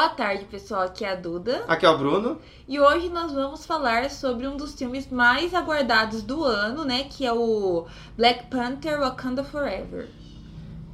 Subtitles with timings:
[0.00, 0.82] Boa tarde, pessoal.
[0.82, 1.64] Aqui é a Duda.
[1.66, 2.40] Aqui é o Bruno.
[2.68, 7.02] E hoje nós vamos falar sobre um dos filmes mais aguardados do ano, né?
[7.10, 7.84] Que é o
[8.16, 10.08] Black Panther Wakanda Forever.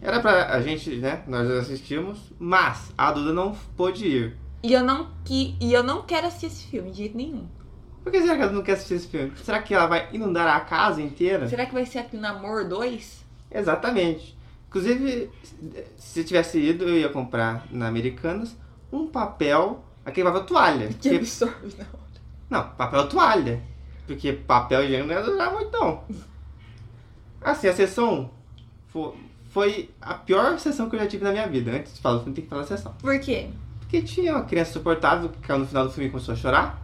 [0.00, 1.22] Era pra a gente, né?
[1.26, 4.36] Nós assistimos, mas a Duda não pôde ir.
[4.62, 7.46] E eu não, que, e eu não quero assistir esse filme de jeito nenhum.
[8.02, 9.32] Por que será que ela não quer assistir esse filme?
[9.36, 11.46] Será que ela vai inundar a casa inteira?
[11.46, 13.22] Será que vai ser aqui Namor 2?
[13.50, 14.34] Exatamente.
[14.68, 15.30] Inclusive,
[15.98, 18.56] se tivesse ido, eu ia comprar na Americanas
[18.96, 20.88] um papel, aquele papel toalha.
[20.88, 22.04] Que Porque- absurdo, não.
[22.50, 23.62] Não, papel toalha.
[24.06, 26.04] Porque papel higiênico não ia durar muito, não.
[27.40, 28.30] Assim, a sessão
[28.88, 29.14] fo-
[29.50, 31.70] foi a pior sessão que eu já tive na minha vida.
[31.72, 32.92] Antes de falar do filme, tem que falar da sessão.
[33.00, 33.48] Por quê?
[33.80, 36.82] Porque tinha uma criança insuportável que no final do filme começou a chorar.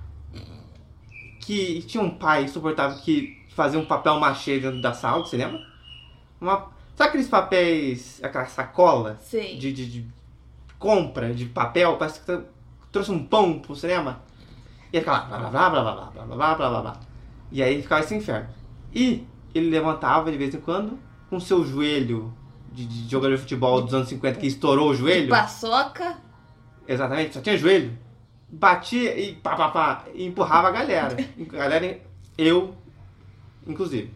[1.41, 5.61] Que tinha um pai insuportável que fazia um papel machê dentro da sala, você lembra?
[6.41, 9.59] Uma, sabe aqueles papéis, aquela sacola Sei.
[9.59, 10.07] de, de, de
[10.81, 11.97] compra de papel?
[11.97, 12.43] Parece que tá-
[12.91, 14.21] trouxe um pão pro cinema.
[14.93, 17.01] E aí ficava lá, blá blá blá blá blá blá blá blá blá blá blá.
[17.53, 18.49] E aí ficava esse inferno.
[18.93, 22.35] E ele levantava de vez em quando com seu joelho
[22.73, 25.29] de, de jogador de futebol dos anos 50 que estourou o joelho.
[25.29, 26.17] Paçoca.
[26.89, 27.97] Exatamente, só tinha joelho.
[28.49, 31.17] Batia e pá, pá, pá, e empurrava a galera.
[31.39, 32.01] A galera,
[32.37, 32.75] eu,
[33.65, 34.13] inclusive.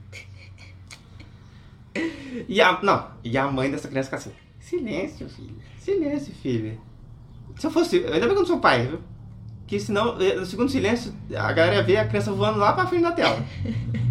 [2.48, 6.78] E a, não, e a mãe dessa criança fica assim, silêncio, filho, silêncio, filha.
[7.56, 8.98] Se eu fosse, ainda bem que eu não sou pai, viu?
[9.66, 13.02] Que senão, eh, no segundo silêncio, a galera ver a criança voando lá pra frente
[13.02, 13.38] da tela.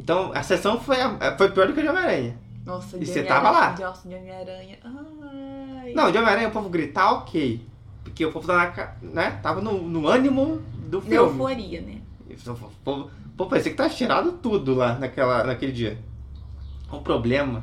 [0.00, 2.38] Então, a sessão foi, a- foi pior do que a de Homem-Aranha.
[2.64, 3.88] Nossa, E de você Homem-Aranha- tava lá?
[3.88, 4.78] Nossa, de Homem-Aranha.
[4.82, 5.92] Ai.
[5.94, 7.60] Não, de Homem-Aranha o povo gritar, ok.
[8.04, 11.16] Porque o povo tá na, ca- né, tava no, no ânimo do Na filme.
[11.32, 11.98] euforia, né?
[12.30, 15.98] O povo, o povo parecia que tá cheirado tudo lá naquela, naquele dia.
[16.90, 17.62] O problema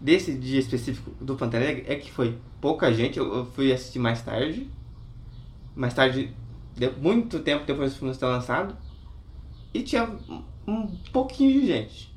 [0.00, 3.18] desse dia específico do Pantera Negra é que foi pouca gente.
[3.18, 4.68] Eu, eu fui assistir mais tarde.
[5.76, 6.34] Mais tarde,
[6.74, 8.76] de- muito tempo depois do filme ter lançado.
[9.72, 10.08] E tinha
[10.66, 12.10] um, pouquinho de gente.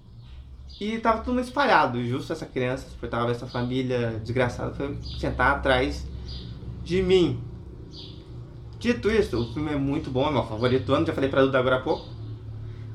[0.79, 2.03] E tava tudo espalhado.
[2.05, 6.05] Justo essa criança, suportava essa família desgraçada, foi sentar atrás
[6.83, 7.39] de mim.
[8.79, 11.59] Dito isso, o filme é muito bom, é meu favorito ano, já falei pra Duda
[11.59, 12.05] agora há pouco.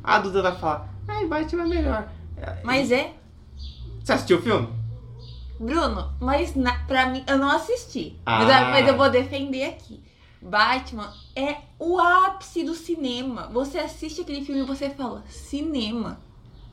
[0.02, 2.12] A Duda vai falar, ai, Batman é melhor.
[2.64, 3.14] Mas é.
[4.04, 4.68] Você assistiu o filme?
[5.58, 8.16] Bruno, mas na, pra mim, eu não assisti.
[8.24, 8.44] Ah.
[8.44, 10.00] Mas, mas eu vou defender aqui.
[10.40, 13.48] Batman é o ápice do cinema.
[13.52, 16.20] Você assiste aquele filme e você fala, cinema.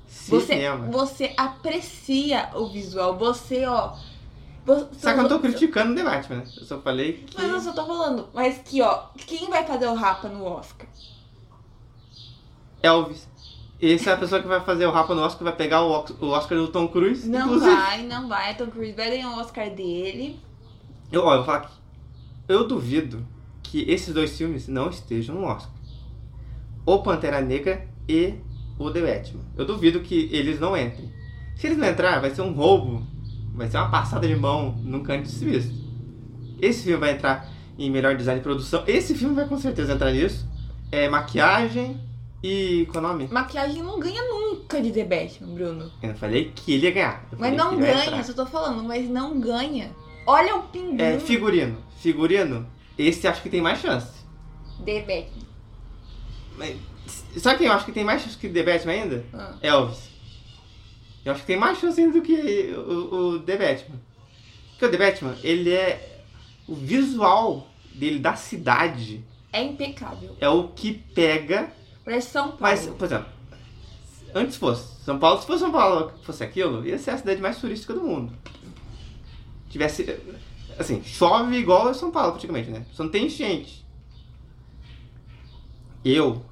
[0.07, 0.85] Você, Cinema.
[0.91, 3.17] você aprecia o visual.
[3.17, 3.95] Você, ó.
[4.63, 6.43] vo- Só que eu não tô criticando o Batman, né?
[6.57, 7.35] Eu só falei que.
[7.35, 8.29] Mas eu só tô falando.
[8.33, 10.87] Mas que, ó, quem vai fazer o Rapa no Oscar?
[12.83, 13.27] Elvis.
[13.81, 16.57] Essa é a pessoa que vai fazer o Rapa no Oscar, vai pegar o Oscar
[16.57, 17.27] do Tom Cruise.
[17.27, 17.75] Não inclusive.
[17.75, 18.55] vai, não vai.
[18.55, 20.39] Tom Cruise vai ganhar o Oscar dele.
[21.11, 21.73] Eu, ó, eu vou falar aqui.
[22.47, 23.25] Eu duvido
[23.63, 25.71] que esses dois filmes não estejam no Oscar.
[26.85, 28.35] O Pantera Negra e
[28.79, 29.43] o The Batman.
[29.57, 31.11] Eu duvido que eles não entrem.
[31.55, 33.05] Se eles não entrar, vai ser um roubo.
[33.53, 35.73] Vai ser uma passada de mão nunca antes visto.
[36.61, 38.83] Esse filme vai entrar em melhor design de produção.
[38.87, 40.47] Esse filme vai com certeza entrar nisso.
[40.91, 41.99] É maquiagem
[42.43, 42.87] e.
[42.91, 43.27] Qual é o nome?
[43.27, 45.91] Maquiagem não ganha nunca de The Batman, Bruno.
[46.01, 47.27] Eu não falei que ele ia ganhar.
[47.31, 49.91] Eu Mas não ganha, só tô falando, mas não ganha.
[50.27, 51.77] Olha o pinguim É figurino.
[51.97, 54.23] Figurino, esse acho que tem mais chance.
[54.85, 55.45] The Batman.
[56.57, 56.77] Mas,
[57.37, 59.25] sabe quem eu acho que tem mais chance que The Batman ainda?
[59.33, 59.55] Ah.
[59.61, 60.09] Elvis.
[61.23, 63.99] Eu acho que tem mais chance ainda do que o, o The Batman.
[64.71, 66.21] Porque o The Batman, ele é.
[66.67, 69.23] O visual dele da cidade
[69.53, 70.35] É impecável.
[70.39, 71.71] é o que pega.
[72.05, 72.57] Parece São Paulo.
[72.61, 73.25] Mas, por exemplo,
[74.35, 77.59] antes fosse São Paulo, se fosse São Paulo fosse aquilo, ia ser a cidade mais
[77.59, 78.31] turística do mundo.
[79.69, 80.19] Tivesse.
[80.77, 82.85] Assim, chove igual a São Paulo, praticamente, né?
[82.91, 83.83] Só não tem enchente.
[86.03, 86.45] Eu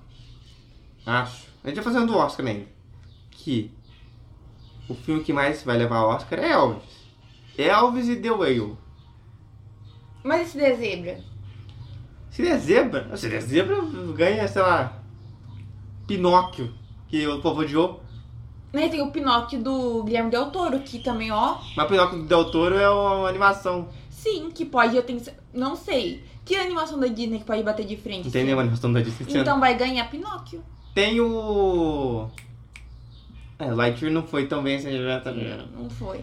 [1.05, 1.47] acho.
[1.63, 2.65] A gente vai fazendo do Oscar ainda.
[3.29, 3.71] Que
[4.89, 6.83] o filme que mais vai levar ao Oscar é Elvis.
[7.57, 8.77] Elvis e The Whale.
[10.23, 11.23] Mas esse de zebra?
[12.31, 13.79] Se der zebra, se der zebra,
[14.15, 15.02] ganha, sei lá,
[16.07, 16.73] Pinóquio,
[17.07, 18.01] que o povo odiou.
[18.73, 21.57] Né, tem o Pinóquio do Guilherme Del Toro, que também, ó.
[21.77, 23.87] Mas Pinóquio do Del Toro é uma animação.
[24.09, 25.21] Sim, que pode, eu tenho.
[25.53, 26.23] Não sei.
[26.43, 28.25] Que animação da Disney que pode bater de frente?
[28.25, 29.27] Não tem nenhuma animação da Disney.
[29.27, 29.37] esse.
[29.37, 30.63] Então vai ganhar Pinóquio.
[30.93, 32.27] Tem o...
[33.57, 35.65] É, Lightyear não foi tão bem já tá vendo.
[35.71, 36.21] Não foi.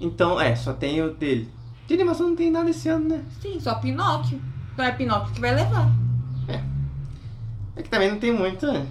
[0.00, 1.48] Então, é, só tem o dele.
[1.86, 3.24] De animação não tem nada esse ano, né?
[3.40, 4.40] Sim, só Pinóquio.
[4.72, 5.90] Então é Pinóquio que vai levar.
[7.76, 8.86] É que também não tem muito, né?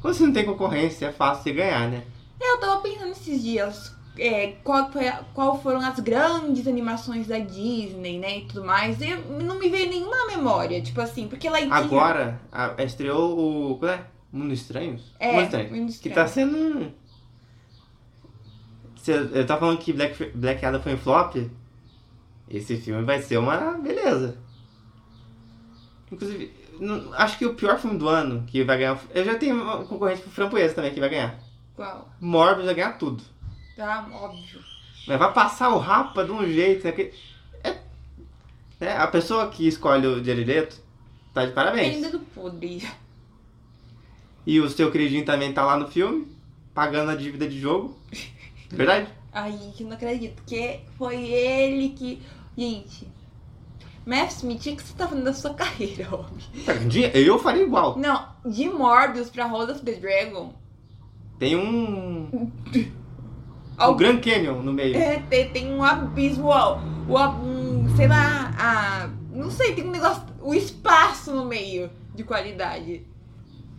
[0.00, 2.02] Quando você não tem concorrência, é fácil de ganhar, né?
[2.40, 3.94] Eu tava pensando esses dias.
[4.18, 8.38] é, qual, foi qual foram as grandes animações da Disney, né?
[8.38, 9.00] E tudo mais.
[9.00, 10.80] E não me veio nenhuma memória.
[10.82, 11.78] Tipo assim, porque Lightyear.
[11.84, 13.78] Agora, a- estreou o.
[13.78, 14.04] Qual é?
[14.32, 15.14] Mundo Estranhos?
[15.20, 15.70] É, Mundo Estranho.
[15.70, 16.14] Mundo Que Estranho.
[16.14, 16.56] tá sendo.
[16.56, 16.90] um-
[18.96, 21.36] Você, eu tava falando que Black, Black Adam foi um flop.
[22.48, 24.36] Esse filme vai ser uma beleza.
[26.10, 26.52] Inclusive,
[27.14, 28.98] acho que o pior filme do ano que vai ganhar.
[29.14, 31.38] Eu já tenho um concorrente pro Framboesa também que vai ganhar.
[31.74, 32.08] Qual?
[32.20, 33.22] Morbius vai ganhar tudo.
[33.76, 34.60] Tá, óbvio.
[35.06, 36.92] Mas vai passar o rapa de um jeito, né?
[36.92, 37.12] Porque
[37.64, 37.78] é,
[38.80, 40.80] né, A pessoa que escolhe o Jared Leto
[41.32, 41.96] tá de parabéns.
[41.96, 42.86] Ainda do podre.
[44.46, 46.26] E o seu queridinho também tá lá no filme,
[46.74, 47.96] pagando a dívida de jogo.
[48.70, 49.08] Verdade?
[49.32, 50.42] Ai, que não acredito.
[50.44, 52.20] Que foi ele que.
[52.56, 53.08] Gente.
[54.28, 56.88] Smith, o que você tá fazendo da sua carreira, homem?
[56.88, 57.16] Dinheiro?
[57.18, 57.96] Eu faria igual.
[57.98, 60.52] Não, de Morbius pra House of the Dragon.
[61.38, 62.28] Tem um.
[62.32, 62.50] Um
[63.76, 64.96] Algo- Grand Canyon no meio.
[64.96, 66.78] É, tem, tem um abismo, ó,
[67.08, 72.22] o, um, sei lá, a, não sei, tem um negócio, o espaço no meio de
[72.22, 73.04] qualidade.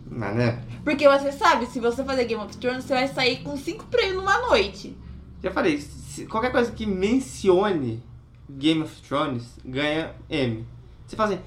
[0.06, 0.62] Mas né?
[0.82, 4.16] Porque você sabe, se você fazer Game of Thrones, você vai sair com cinco prêmios
[4.16, 4.96] numa noite.
[5.42, 5.82] Já falei,
[6.28, 8.02] qualquer coisa que mencione
[8.48, 10.66] Game of Thrones ganha M.
[11.06, 11.42] Você fala assim,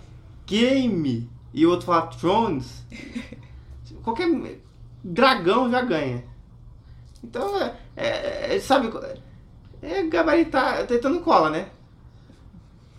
[0.45, 2.85] game e o outro fala Thrones,
[4.03, 4.27] qualquer
[5.03, 6.23] dragão já ganha.
[7.23, 8.89] Então, é, é- é- sabe,
[9.81, 11.69] é gabaritar, tentando cola, né?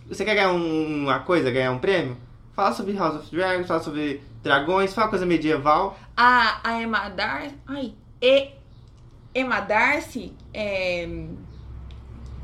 [0.07, 2.17] Você quer ganhar um- uma coisa, ganhar um prêmio?
[2.53, 5.97] Fala sobre House of Dragons, fala sobre dragões, fala coisa medieval.
[6.17, 8.49] A, a Emma Darcy, ai, e,
[9.33, 11.07] Emma Darcy, é,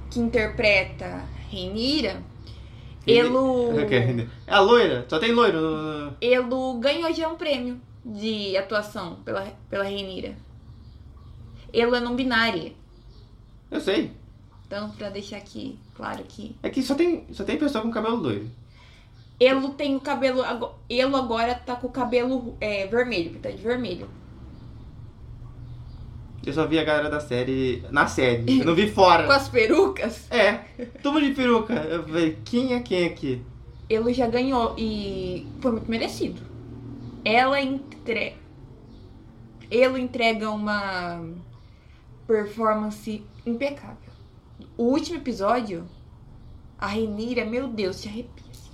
[0.10, 1.24] que interpreta
[1.56, 2.22] Renira,
[3.08, 3.30] ele,
[4.46, 6.14] É a loira, só tem loiro.
[6.20, 6.44] ele
[6.80, 10.36] ganhou já um prêmio de atuação pela, pela Renira.
[11.72, 12.74] Ele é não binária.
[13.72, 14.12] Eu sei.
[14.68, 18.18] Então, pra deixar aqui claro que É que só tem, só tem pessoa com cabelo
[18.18, 18.50] loiro.
[19.40, 20.44] ele tem o cabelo.
[20.90, 24.10] Ele agora tá com o cabelo é, vermelho, tá de vermelho.
[26.46, 28.60] Eu só vi a galera da série na série.
[28.60, 29.26] Eu não vi fora.
[29.26, 30.60] Com as perucas, É,
[31.04, 31.74] mundo de peruca.
[31.74, 33.42] Eu falei, quem é quem aqui?
[33.90, 36.42] ele já ganhou e foi muito merecido.
[37.24, 38.36] Ela entre...
[39.70, 41.24] Ele entrega uma
[42.28, 43.98] performance impecável.
[44.78, 45.86] O último episódio,
[46.78, 48.46] a Renira, meu Deus, te arrepia.
[48.52, 48.72] assim.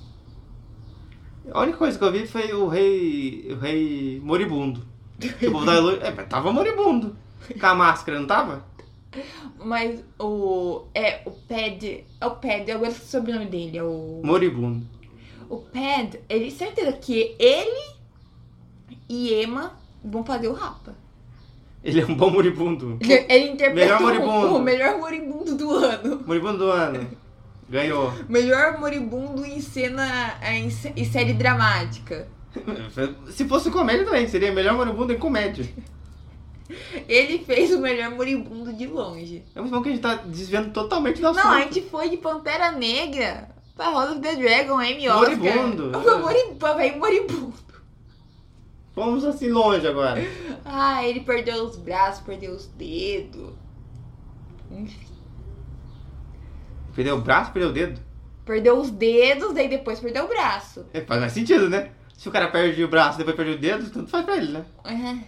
[1.51, 3.47] A única coisa que eu vi foi o rei.
[3.51, 4.85] o rei moribundo.
[5.19, 6.03] Que o povo tava loiro.
[6.03, 7.15] É, tava moribundo.
[7.60, 8.66] Com a máscara, não tava?
[9.64, 10.86] Mas o.
[10.94, 12.06] É, o Pad.
[12.20, 13.78] É o Pad, eu gosto do sobrenome dele.
[13.78, 14.22] É o.
[14.24, 14.86] Moribundo.
[15.50, 17.92] O Pad, ele certeza que ele
[19.10, 20.96] e Emma vão fazer o Rapa.
[21.84, 22.98] Ele é um bom moribundo.
[23.02, 24.56] Ele, ele interpreta Melhor moribundo.
[24.56, 26.24] o, melhor moribundo do ano.
[26.26, 27.08] Moribundo do ano.
[27.68, 28.14] Ganhou.
[28.30, 30.38] Melhor moribundo em cena.
[30.44, 32.28] em, em série dramática.
[33.32, 35.66] Se fosse comédia também, seria melhor moribundo em comédia.
[37.07, 39.44] Ele fez o melhor moribundo de longe.
[39.56, 41.44] É muito bom que a gente tá desviando totalmente do assunto.
[41.44, 45.38] Não, a gente foi de Pantera Negra pra House of the Dragon, Amy Oscar.
[45.38, 45.91] Moribundo.
[46.01, 47.53] Foi moribundo, veio moribundo.
[48.94, 50.21] Vamos assim longe agora.
[50.65, 53.53] Ah, ele perdeu os braços, perdeu os dedos.
[54.69, 55.07] Enfim.
[56.94, 58.01] Perdeu o braço, perdeu o dedo.
[58.45, 60.85] Perdeu os dedos, daí depois perdeu o braço.
[60.94, 61.92] É, faz mais sentido, né?
[62.18, 64.51] Se o cara perde o braço e depois perde o dedo, tanto faz pra ele,
[64.51, 64.66] né?
[64.85, 65.23] Uhum.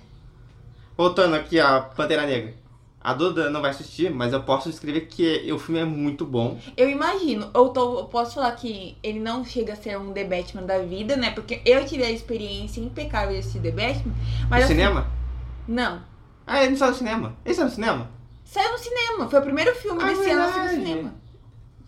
[0.98, 2.54] Voltando aqui a Pantera Negra.
[3.02, 6.58] A Duda não vai assistir, mas eu posso descrever que o filme é muito bom.
[6.78, 10.24] Eu imagino, eu, tô, eu posso falar que ele não chega a ser um The
[10.24, 11.32] Batman da vida, né?
[11.32, 14.14] Porque eu tive a experiência impecável de assistir The Batman.
[14.50, 15.08] Mas no assim, cinema?
[15.68, 16.02] Não.
[16.48, 17.36] Ah, ele não saiu no cinema.
[17.44, 18.10] Ele saiu no cinema?
[18.46, 19.30] Saiu no cinema.
[19.30, 20.86] Foi o primeiro filme Ah, desse ano a sair no verdade.
[20.88, 21.16] cinema.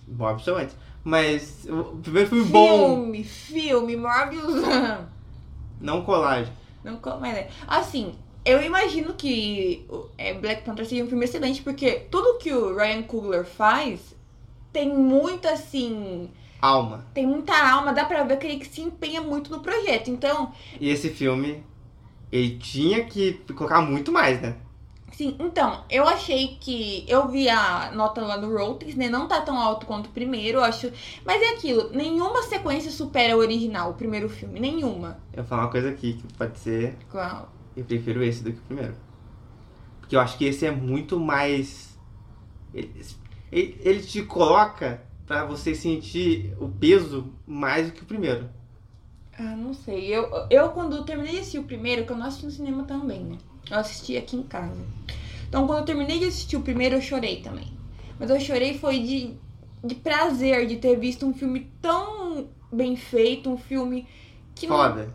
[0.08, 0.76] Bob saiu antes.
[1.02, 4.64] Mas o primeiro filme bom, Filme, filme, Morbius.
[5.80, 6.52] não colagem.
[6.84, 7.50] Não mais é.
[7.68, 9.88] Assim, eu imagino que
[10.18, 14.16] é, Black Panther seja um filme excelente, porque tudo que o Ryan Coogler faz
[14.72, 16.30] tem muito assim.
[16.62, 17.06] Alma.
[17.14, 20.10] Tem muita alma, dá pra ver que ele se empenha muito no projeto.
[20.10, 21.64] Então, E esse filme,
[22.32, 24.56] ele tinha que colocar muito mais, né?
[25.12, 27.06] sim, então, eu achei que.
[27.08, 29.08] Eu vi a nota lá no Rotters, né?
[29.10, 30.92] Não tá tão alto quanto o primeiro, eu acho.
[31.26, 34.60] Mas é aquilo, nenhuma sequência supera o original, o primeiro filme.
[34.60, 35.20] Nenhuma.
[35.34, 36.98] Eu vou falar uma coisa aqui que pode ser.
[37.10, 37.55] Qual?
[37.76, 38.96] Eu prefiro esse do que o primeiro.
[40.00, 41.98] Porque eu acho que esse é muito mais.
[42.74, 42.92] Ele,
[43.52, 48.50] ele, ele te coloca pra você sentir o peso mais do que o primeiro.
[49.38, 50.08] Ah, não sei.
[50.16, 53.24] Eu, eu quando terminei de assistir o primeiro, que eu não assisti no cinema também,
[53.24, 53.38] né?
[53.70, 54.82] Eu assisti aqui em casa.
[55.48, 57.68] Então, quando eu terminei de assistir o primeiro, eu chorei também.
[58.20, 59.34] Mas eu chorei foi de,
[59.84, 64.08] de prazer de ter visto um filme tão bem feito, um filme
[64.56, 65.14] que não- Foda.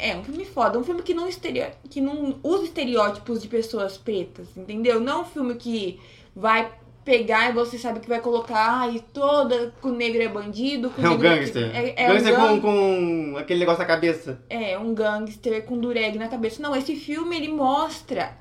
[0.00, 0.78] É, um filme foda.
[0.78, 1.66] Um filme que não, estereo...
[1.88, 5.00] que não usa estereótipos de pessoas pretas, entendeu?
[5.00, 6.00] Não um filme que
[6.34, 6.70] vai
[7.04, 10.92] pegar e você sabe que vai colocar, ai, toda com o negro é bandido.
[10.98, 11.70] É um negro gangster.
[11.74, 14.40] É, é, um gangster gang- com, com aquele negócio na cabeça.
[14.50, 16.62] é, um gangster com dureg na cabeça.
[16.62, 18.36] Não, esse filme ele mostra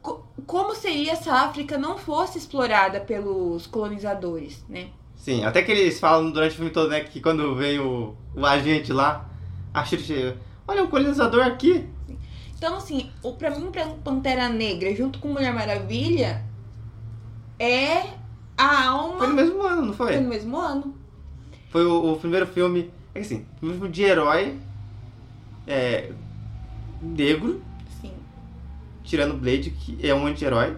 [0.00, 4.88] co- como seria se a África não fosse explorada pelos colonizadores, né?
[5.16, 7.00] Sim, até que eles falam durante o filme todo, né?
[7.00, 9.28] Que quando vem o, o agente lá,
[9.72, 10.34] a Shuri
[10.66, 11.86] Olha, um colonizador aqui.
[12.56, 13.70] Então, assim, o, pra mim,
[14.02, 16.42] Pantera Negra, junto com Mulher Maravilha,
[17.58, 18.04] é
[18.56, 19.18] a alma.
[19.18, 20.20] Foi no mesmo ano, não Foi foi?
[20.20, 20.94] no mesmo ano.
[21.70, 22.90] Foi o, o primeiro filme.
[23.14, 24.58] É assim, primeiro filme de herói.
[25.66, 26.12] É.
[27.02, 27.62] Negro,
[28.00, 28.12] Sim.
[29.02, 30.76] tirando Blade, que é um anti-herói.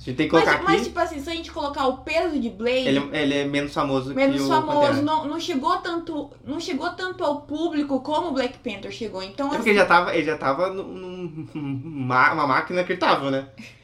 [0.00, 0.84] A gente tem que colocar Mas, mas, aqui.
[0.84, 4.14] tipo assim, se a gente colocar o peso de Blade, Ele, ele é menos famoso
[4.14, 5.02] menos que o famoso, Pantera.
[5.02, 6.30] não, não chegou tanto.
[6.44, 9.22] Não chegou tanto ao público como o Black Panther chegou.
[9.22, 13.30] Então, É assim, porque ele já tava, ele já tava num, num- uma, máquina inacreditável,
[13.30, 13.48] né?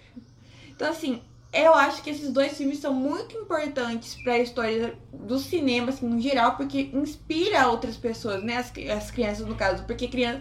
[0.75, 5.89] Então, assim, eu acho que esses dois filmes são muito importantes pra história do cinema,
[5.89, 8.57] assim, no geral, porque inspira outras pessoas, né?
[8.59, 9.85] As, as crianças, no caso.
[9.85, 10.41] Porque criança.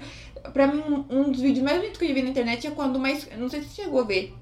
[0.53, 2.99] Pra mim, um- um dos vídeos mais bonitos que eu vi na internet é quando
[2.99, 3.27] mais.
[3.37, 4.33] Não sei se você chegou a ver.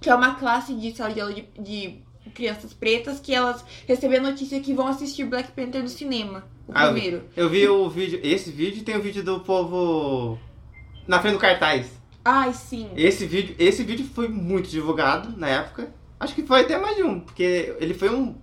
[0.00, 1.98] Que é uma classe de sala de aula de, de
[2.34, 6.44] crianças pretas que elas recebem a notícia que vão assistir Black Panther no cinema.
[6.66, 7.00] O Ah, eu vi.
[7.00, 7.24] primeiro.
[7.36, 10.38] Eu vi o vídeo, esse vídeo tem o vídeo do povo
[11.06, 11.90] na frente do cartaz.
[12.24, 12.90] Ai, sim.
[12.94, 15.92] Esse vídeo, esse vídeo foi muito divulgado na época.
[16.20, 18.36] Acho que foi até mais de um, porque ele foi um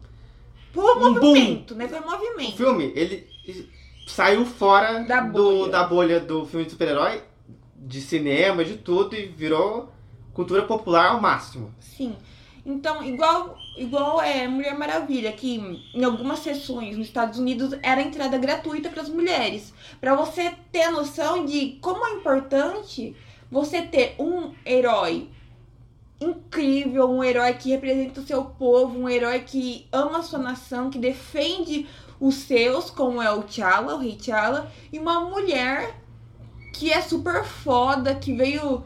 [0.74, 1.14] Foi um um boom.
[1.14, 1.88] movimento, né?
[1.88, 2.58] Foi um O movimento.
[2.58, 3.28] filme, ele
[4.08, 5.72] saiu fora Da do, bolha.
[5.72, 7.22] da bolha do filme de super-herói,
[7.76, 9.94] de cinema, de tudo, e virou
[10.36, 11.74] cultura popular ao máximo.
[11.80, 12.16] Sim.
[12.66, 18.38] Então, igual, igual é Mulher Maravilha, que em algumas sessões nos Estados Unidos era entrada
[18.38, 19.74] gratuita para as mulheres.
[20.02, 23.16] Para você ter a noção de como é importante
[23.52, 25.30] você ter um herói
[26.20, 30.90] incrível, um herói que representa o seu povo, um herói que ama a sua nação,
[30.90, 31.88] que defende
[32.20, 36.00] os seus, como é o T'Challa, o Rei T'Challa, e uma mulher
[36.74, 38.84] que é super foda, que veio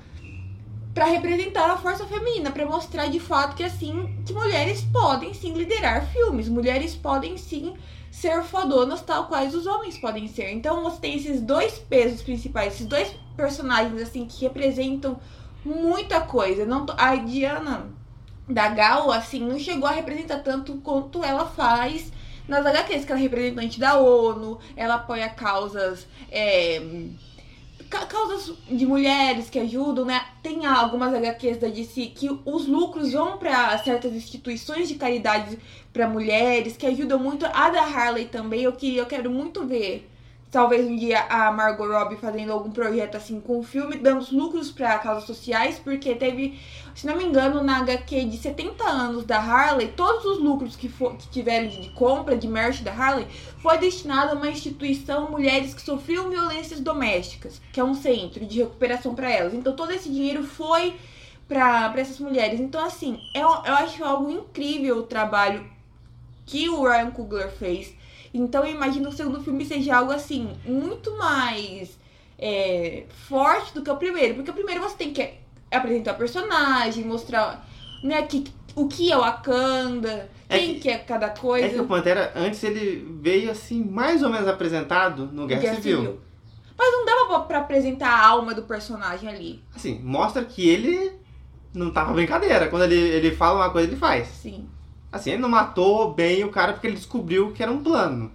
[0.93, 5.53] Pra representar a força feminina, pra mostrar de fato que assim, que mulheres podem sim
[5.53, 7.75] liderar filmes, mulheres podem sim
[8.11, 10.51] ser fodonas tal quais os homens podem ser.
[10.51, 15.19] Então você tem esses dois pesos principais, esses dois personagens assim que representam
[15.63, 16.65] muita coisa.
[16.65, 17.87] Não a Diana
[18.47, 22.11] da Gal assim não chegou a representar tanto quanto ela faz
[22.47, 26.81] nas HQs, que ela é representante da ONU, ela apoia causas é,
[27.87, 30.23] causas de mulheres que ajudam, né?
[30.43, 35.57] Tem algumas HQs da DC que os lucros vão para certas instituições de caridade
[35.91, 37.45] para mulheres que ajudam muito.
[37.45, 40.09] A da Harley também, eu queria, eu quero muito ver.
[40.51, 44.31] Talvez um dia a Margot Robbie fazendo algum projeto assim com o filme, dando os
[44.31, 46.59] lucros para causas sociais, porque teve,
[46.95, 50.89] se não me engano, na HQ de 70 anos da Harley, todos os lucros que,
[50.89, 53.27] for, que tiveram de, compra de merch da Harley
[53.59, 58.59] foi destinado a uma instituição mulheres que sofriam violências domésticas, que é um centro de
[58.59, 59.53] recuperação para elas.
[59.53, 60.95] Então todo esse dinheiro foi
[61.47, 62.59] para essas mulheres.
[62.59, 65.63] Então assim, eu, eu acho algo incrível o trabalho
[66.49, 67.98] que o Ryan Coogler fez.
[68.33, 71.97] Então eu imagino que o segundo filme seja algo assim, muito mais
[72.37, 74.35] é, forte do que o primeiro.
[74.35, 75.33] Porque o primeiro você tem que
[75.71, 77.67] apresentar o personagem, mostrar
[78.03, 78.43] né, que,
[78.75, 81.65] o que é o Wakanda, É quem que- que, é cada coisa.
[81.67, 86.19] É que o Pantera, antes ele veio assim, mais ou menos apresentado no Guerra, Civil.
[86.77, 89.61] Mas não dava pra- apresentar a alma do personagem ali.
[89.75, 91.11] Assim, mostra que ele
[91.73, 92.67] não tava brincadeira.
[92.69, 94.27] Quando ele, ele fala uma coisa, ele faz.
[94.29, 94.67] Sim.
[95.11, 98.31] Assim, ele não matou bem o cara porque ele descobriu que era um plano.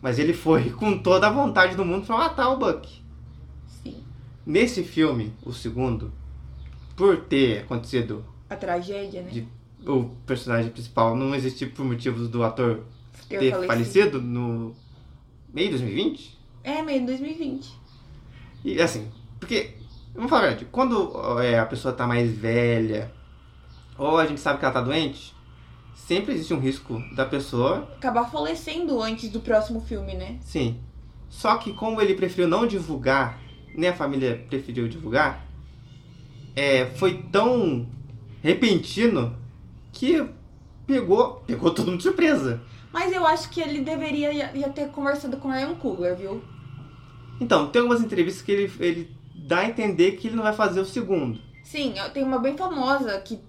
[0.00, 2.88] Mas ele foi com toda a vontade do mundo pra matar o Buck.
[3.66, 4.02] Sim.
[4.46, 6.12] Nesse filme, o segundo,
[6.96, 9.30] por ter acontecido A tragédia, né?
[9.30, 9.48] De-
[9.86, 12.84] o personagem principal não existir por motivos do ator
[13.28, 13.66] Ter ter falecido.
[13.66, 14.74] falecido no
[15.52, 16.38] meio de 2020.
[16.62, 17.72] É, meio de 2020.
[18.64, 19.74] E assim, porque,
[20.14, 23.12] vamos falar a verdade, quando é, a pessoa tá mais velha,
[23.98, 25.34] ou a gente sabe que ela tá doente,
[25.94, 30.38] sempre existe um risco da pessoa, Acabar falecendo antes do próximo filme, né?
[30.40, 30.78] sim.
[31.28, 33.38] Só que como ele preferiu não divulgar,
[33.74, 35.46] nem a família preferiu divulgar,
[36.54, 37.88] é, foi tão
[38.42, 39.34] repentino
[39.92, 40.22] que
[40.86, 42.60] pegou, pegou todo mundo de surpresa.
[42.92, 46.42] Mas eu acho que ele deveria ter conversado com o Ryan Coogler, viu?
[47.40, 50.80] Então, tem algumas entrevistas que ele, ele dá a entender que ele não vai fazer
[50.80, 51.40] o segundo.
[51.64, 53.40] Sim, tem uma bem famosa que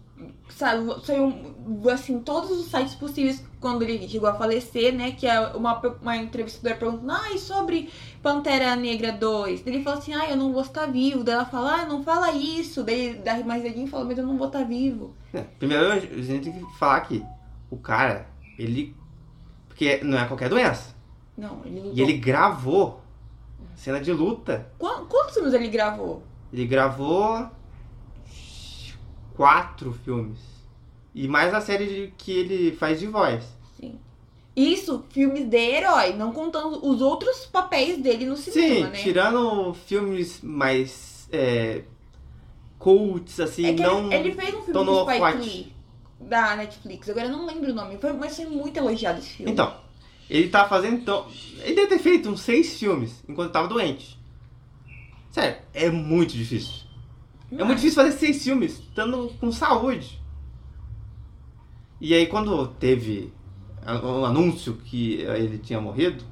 [0.49, 1.33] saiu, saiu,
[1.91, 5.11] assim, todos os sites possíveis quando ele chegou a falecer, né?
[5.11, 7.89] Que é uma, uma entrevistadora perguntando, ah, e sobre
[8.21, 9.65] Pantera Negra 2?
[9.65, 11.23] Ele falou assim, ah, eu não vou estar vivo.
[11.23, 12.83] Daí ela fala, ah, não fala isso.
[12.83, 15.15] Daí da mais e falou, mas eu não vou estar vivo.
[15.33, 17.23] É, primeiro a gente tem que falar que
[17.69, 18.27] o cara,
[18.59, 18.95] ele.
[19.67, 20.93] Porque não é qualquer doença.
[21.37, 21.93] Não, ele lutou.
[21.95, 23.01] E ele gravou
[23.75, 24.67] cena de luta.
[24.77, 26.21] Qu- Quantos filmes ele gravou?
[26.51, 27.49] Ele gravou
[29.35, 30.39] quatro filmes.
[31.15, 33.43] E mais a série de- que ele faz de voz.
[33.79, 33.99] Sim.
[34.55, 38.99] Isso, filmes de herói, não contando os outros papéis dele no Sim, cinema, né?
[38.99, 41.83] tirando filmes mais é,
[42.79, 44.11] cults, assim, É não.
[44.11, 45.37] ele, ele fez um filme do Spike.
[45.49, 45.73] Lee
[46.19, 49.51] da Netflix, agora eu não lembro o nome, foi, mas foi muito elogiado esse filme.
[49.51, 49.75] Então,
[50.29, 50.95] ele tá fazendo.
[51.01, 51.27] Então,
[51.63, 54.17] ele deve ter feito uns seis filmes enquanto tava doente.
[55.31, 56.82] Sério, é muito difícil.
[57.59, 60.21] É muito difícil fazer seis filmes estando com saúde.
[61.99, 63.33] E aí quando teve
[64.03, 66.23] o anúncio que ele tinha morrido,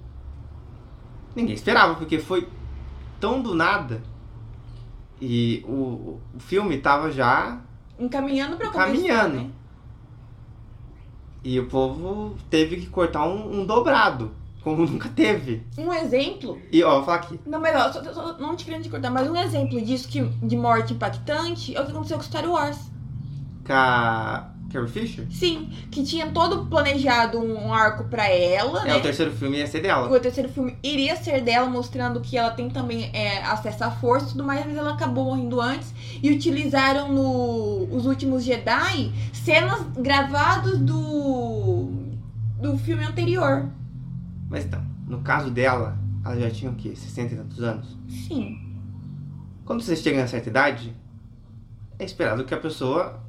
[1.36, 2.48] ninguém esperava, porque foi
[3.20, 4.01] tão do nada.
[5.22, 7.62] E o, o filme tava já.
[8.00, 9.36] Encaminhando pra Encaminhando.
[9.36, 9.50] né?
[11.44, 14.32] E o povo teve que cortar um, um dobrado,
[14.63, 15.63] como nunca teve.
[15.77, 17.39] Um exemplo, E ó, vou falar aqui.
[17.46, 20.22] não, mas ó, só, só- não te querendo te cortar, mas um exemplo disso que,
[20.22, 22.77] de morte impactante é o que aconteceu com Star Wars.
[23.65, 28.96] Com a Carrie Fisher, Sim, que tinha todo planejado um arco pra ela, é, né?
[28.98, 30.10] o terceiro filme ia ser dela.
[30.10, 34.27] O terceiro filme iria ser dela, mostrando que ela tem também é, acesso à força
[34.27, 35.94] e tudo mais, mas ela acabou morrendo antes.
[36.24, 41.89] E utilizaram no Os Últimos Jedi cenas gravadas do.
[42.62, 43.68] do filme anterior.
[44.51, 46.93] Mas então, no caso dela, ela já tinha o quê?
[46.93, 47.98] 60 e tantos anos?
[48.10, 48.75] Sim.
[49.63, 50.93] Quando você chega a certa idade,
[51.98, 53.24] é esperado que a pessoa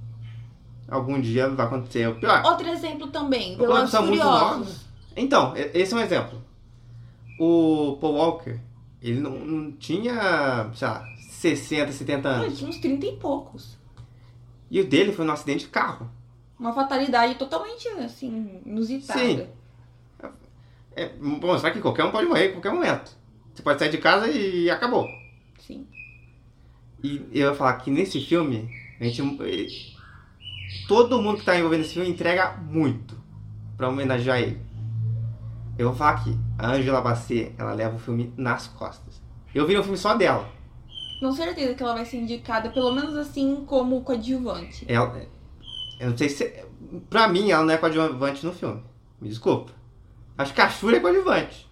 [0.88, 2.42] algum dia vai acontecer o pior.
[2.44, 4.50] Outro exemplo também, Quando Velozes são muito Furiosos.
[4.58, 4.86] novos.
[5.16, 6.42] Então, esse é um exemplo.
[7.38, 8.58] O Paul Walker,
[9.00, 12.58] ele não, não tinha, sei lá, 60, 70 Ele anos.
[12.58, 13.78] tinha uns 30 e poucos.
[14.68, 16.10] E o dele foi num acidente de carro.
[16.58, 19.20] Uma fatalidade totalmente, assim, inusitada.
[19.20, 19.46] Sim.
[20.96, 21.10] É,
[21.58, 23.16] só que qualquer um pode morrer a qualquer momento.
[23.54, 25.06] Você pode sair de casa e acabou.
[25.58, 25.86] Sim.
[27.02, 28.68] E eu ia falar que nesse filme,
[29.00, 29.20] a gente.
[29.42, 29.92] ele-
[30.88, 33.14] Todo mundo que tá envolvido nesse filme entrega muito
[33.76, 34.58] pra homenagear ele.
[35.78, 39.20] Eu vou falar aqui, a Angela Bassett, ela leva o filme nas costas.
[39.54, 40.48] Eu vi um filme só dela.
[41.20, 44.84] Com certeza que ela vai ser indicada, pelo menos assim, como coadjuvante.
[44.88, 45.26] Ela,
[46.00, 46.64] eu não sei se.
[47.10, 48.82] Pra mim, ela não é coadjuvante no filme.
[49.20, 49.72] Me desculpa.
[50.36, 51.68] Acho que a Shuri é coadjuvante.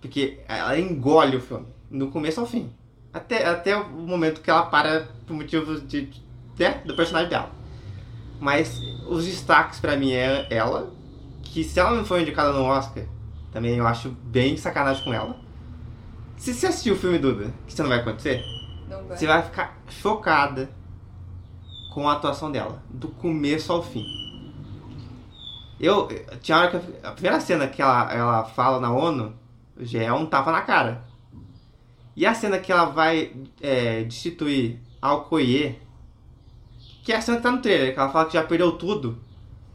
[0.00, 2.72] Porque ela engole o filme, do começo ao fim.
[3.12, 6.22] Até, até o momento que ela para por motivos de, de-
[6.58, 7.50] né, do personagem dela.
[8.40, 10.92] Mas os destaques pra mim é ela,
[11.42, 13.04] que se ela não for indicada no Oscar,
[13.50, 15.36] também eu acho bem sacanagem com ela.
[16.36, 18.44] Se você assistiu o filme Duda, que isso não vai acontecer,
[18.88, 19.16] Não vai.
[19.16, 20.70] você vai ficar chocada
[21.92, 24.04] com a atuação dela, do começo ao fim.
[25.80, 26.08] Eu,
[26.42, 29.32] tinha hora que eu- a primeira cena que ela, ela fala na ONU
[29.78, 31.04] já é um tapa na cara.
[32.16, 35.80] E a cena que ela vai é, destituir Alcoie,
[37.04, 39.18] que é a cena que tá no trailer, que ela fala que já perdeu tudo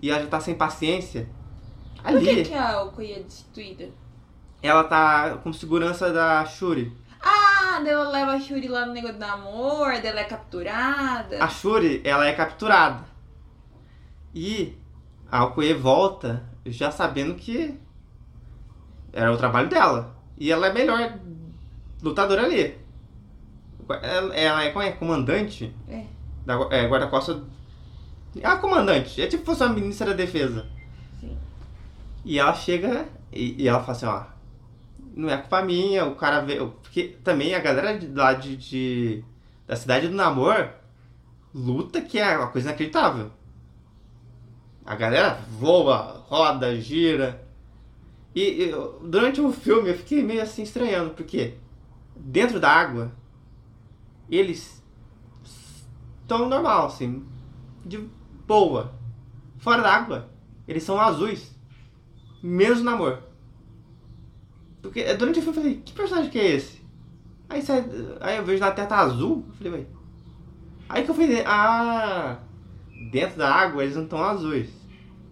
[0.01, 1.29] e ela já tá sem paciência.
[1.95, 3.89] Por que, Ali, que a Alcoia é destituída?
[4.61, 6.91] ela tá com segurança da Shuri.
[7.21, 11.41] Ah, daí ela leva a Shuri lá no negócio do amor, daí ela é capturada.
[11.43, 13.05] A Shuri, ela é capturada.
[14.35, 14.77] E
[15.33, 17.73] a Alcoie volta já sabendo que
[19.11, 20.15] era o trabalho dela.
[20.37, 21.17] E ela é melhor
[22.03, 22.77] lutadora ali.
[23.89, 26.03] Ela, ela é, como é comandante É.
[26.45, 27.41] da é, guarda-costas.
[28.39, 29.19] É a comandante.
[29.21, 30.67] É tipo se fosse uma ministra da defesa.
[31.19, 31.35] Sim.
[32.23, 34.23] E ela chega e, e ela fala assim, ó.
[35.15, 36.75] Não é culpa minha, o cara veio.
[36.81, 39.23] Porque também a galera de, lá de, de-
[39.65, 40.69] da cidade do Namor
[41.53, 43.31] luta que é uma coisa inacreditável.
[44.85, 47.47] A galera voa, roda, gira.
[48.35, 48.71] E,
[49.03, 51.55] durante o filme eu fiquei meio assim estranhando, porque
[52.15, 53.11] dentro da água
[54.29, 54.83] eles
[56.21, 57.25] estão normal, assim,
[57.85, 57.97] de
[58.47, 58.93] boa.
[59.59, 60.29] Fora da água,
[60.67, 61.53] eles são azuis.
[62.41, 63.23] Mesmo namor.
[64.81, 66.81] Porque é, durante o filme eu falei, que personagem que é esse?
[67.47, 67.85] Aí, sai,
[68.19, 69.87] aí eu vejo na tá azul, eu falei.
[70.89, 72.39] Aí que eu falei, ah,
[73.11, 74.69] dentro da água eles não estão azuis.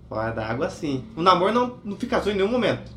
[0.07, 1.05] Fora da água sim.
[1.15, 2.91] O namoro não, não fica azul em nenhum momento.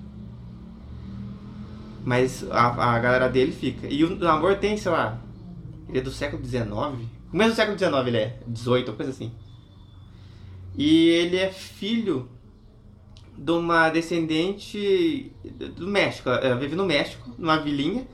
[2.05, 3.87] Mas a, a galera dele fica.
[3.87, 5.19] E o namoro tem, sei lá,
[5.89, 6.67] ele é do século XIX.
[7.31, 9.33] Começo do século XIX ele é, 18, coisa assim.
[10.77, 12.29] E ele é filho
[13.37, 15.33] de uma descendente
[15.77, 16.29] do México.
[16.29, 18.07] Ela vive no México, numa vilinha.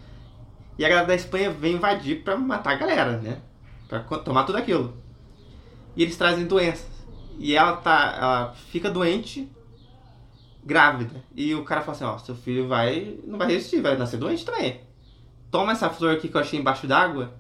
[0.79, 3.41] E a galera da Espanha vem invadir pra matar a galera, né?
[3.89, 5.00] Pra tomar tudo aquilo.
[5.97, 6.89] E eles trazem doenças.
[7.39, 8.15] E ela tá.
[8.17, 9.51] Ela fica doente,
[10.65, 11.25] grávida.
[11.35, 13.19] E o cara fala assim, ó, seu filho vai.
[13.27, 14.81] não vai resistir, vai nascer doente também.
[15.51, 17.35] Toma essa flor aqui que eu achei embaixo d'água,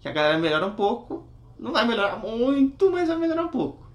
[0.00, 1.26] que a galera melhora um pouco.
[1.58, 3.86] Não vai melhorar muito, mas vai melhorar um pouco.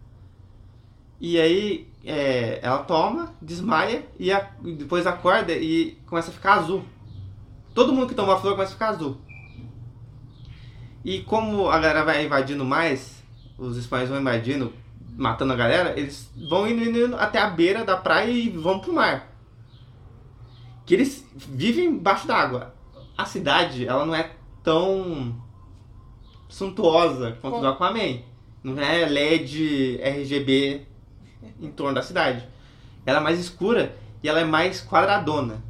[1.19, 6.83] E aí é, ela toma, desmaia e, a- depois acorda e começa a ficar azul.
[7.73, 9.17] Todo mundo que toma a flor começa a ficar azul.
[11.03, 13.16] E como a galera vai invadindo mais,
[13.57, 14.73] os espanhóis vão invadindo,
[15.15, 18.79] matando a galera, eles vão indo, indo, indo até a beira da praia e vão
[18.79, 19.33] pro mar.
[20.85, 22.73] Que eles vivem embaixo d'água.
[23.17, 24.31] A cidade, ela não é
[24.63, 25.35] tão
[26.47, 28.19] suntuosa quanto Com- do Aquaman.
[28.63, 30.85] Não é LED, RGB
[31.61, 32.47] em torno da cidade.
[33.05, 35.63] Ela é mais escura e ela é mais quadradona.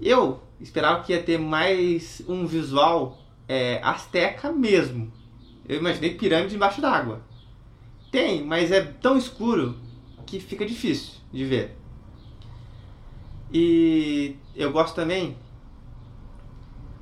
[0.00, 5.12] Eu esperava que ia ter mais um visual é, asteca mesmo.
[5.70, 7.20] Eu imaginei pirâmide embaixo d'água.
[8.10, 9.76] Tem, mas é tão escuro
[10.26, 11.76] que fica difícil de ver.
[13.52, 15.36] E eu gosto também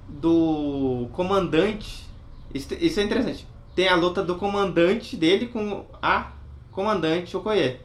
[0.07, 2.07] do comandante.
[2.53, 3.47] Isso, isso é interessante.
[3.75, 6.33] Tem a luta do comandante dele com a
[6.71, 7.81] comandante Okoye.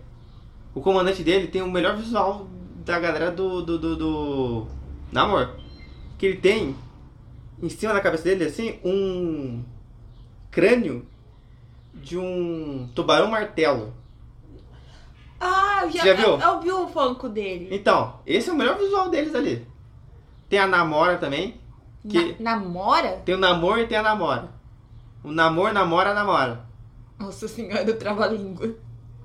[0.75, 2.45] O comandante dele tem o melhor visual
[2.83, 4.67] da galera do, do, do, do
[5.13, 5.55] Namor.
[6.17, 6.75] Que ele tem
[7.61, 9.63] em cima da cabeça dele assim um
[10.53, 11.05] crânio
[11.93, 13.93] de um tubarão martelo.
[15.39, 16.27] Ah, eu já, Você já viu?
[16.29, 17.67] Eu, eu vi o funko dele.
[17.71, 19.67] Então, esse é o melhor visual deles ali.
[20.47, 21.59] Tem a Namora também.
[22.07, 23.21] Que Na- namora?
[23.25, 24.49] tem o Namor e tem a Namora.
[25.23, 26.65] O Namor, Namora, Namora.
[27.19, 28.75] Nossa senhora do trava-língua.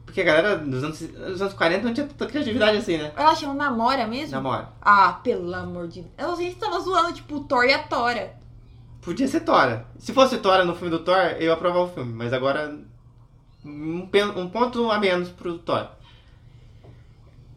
[0.05, 3.13] Porque a galera dos anos, dos anos 40 não tinha tanta criatividade assim, né?
[3.17, 4.31] Ela chama namora mesmo?
[4.35, 4.71] Namora.
[4.81, 6.15] Ah, pelo amor de Deus.
[6.31, 8.35] Eu sei que tava zoando, tipo, o Thor e a Tora.
[9.09, 9.87] Podia ser Tora.
[9.99, 12.13] Se fosse Tora no filme do Thor, eu ia aprovar o filme.
[12.13, 12.79] Mas agora,
[13.65, 15.89] um, um ponto a menos pro Thor.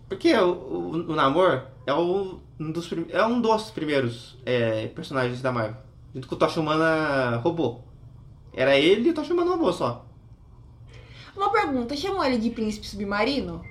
[0.07, 5.41] Porque o, o, o Namor é, o, um dos, é um dos primeiros é, personagens
[5.41, 5.75] da Marvel.
[6.15, 7.81] Junto com o Tocha Humana robô.
[8.53, 10.05] Era ele e o Tocha Humana robô só.
[11.35, 13.61] Uma pergunta, chamam ele de príncipe submarino?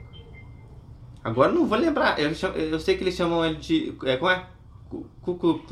[1.24, 2.20] Agora não vou lembrar.
[2.20, 3.96] Eu, eu sei que eles chamam ele de.
[4.04, 4.46] É, como é?
[4.90, 5.62] Ku Ku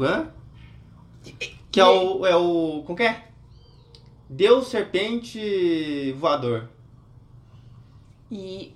[1.70, 2.26] Que é o.
[2.26, 2.82] É o.
[2.86, 3.28] Como que é?
[4.28, 6.68] Deus Serpente Voador.
[8.30, 8.74] E.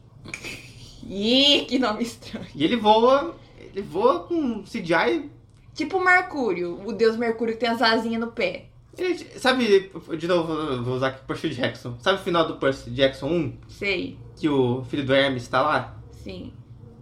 [1.08, 2.46] Ih, que nome estranho.
[2.54, 3.34] E ele voa.
[3.58, 5.30] Ele voa com CGI.
[5.74, 8.66] Tipo o Mercúrio, o deus Mercúrio que tem as asinhas no pé.
[8.96, 11.96] Ele- sabe, de novo, vou usar aqui Percy Jackson.
[11.98, 13.56] Sabe o final do Percy Jackson 1?
[13.68, 15.96] Sei, Que o filho do Hermes tá lá?
[16.10, 16.52] sim.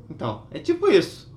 [0.09, 1.30] Então, é tipo isso.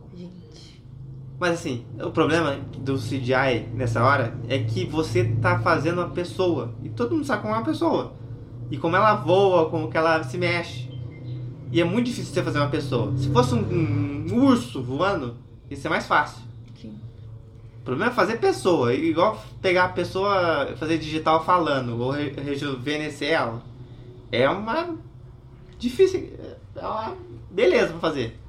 [1.40, 6.74] Mas assim, o problema do CGI nessa hora é que você tá fazendo uma pessoa.
[6.84, 8.14] E todo mundo sabe como é uma pessoa.
[8.72, 10.90] E como ela voa, como que ela se mexe.
[11.72, 13.12] E é muito difícil você fazer uma pessoa.
[13.18, 13.60] Se fosse um,
[14.32, 15.36] um urso voando,
[15.70, 16.44] ia ser mais fácil.
[16.80, 16.98] Sim.
[17.80, 18.94] O problema é fazer pessoa.
[18.94, 23.62] Igual pegar a pessoa, fazer digital falando, ou re- rejuvenescer ela.
[24.32, 24.96] É uma.
[25.78, 26.32] difícil.
[26.76, 27.16] É uma
[27.52, 28.40] beleza pra fazer.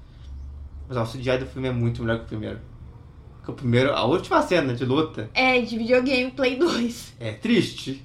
[0.86, 2.58] Mas ó, o CGI do filme é muito melhor que o primeiro.
[3.44, 7.14] Porque o primeiro, a última cena de luta É, de videogame Play 2.
[7.20, 8.02] é triste.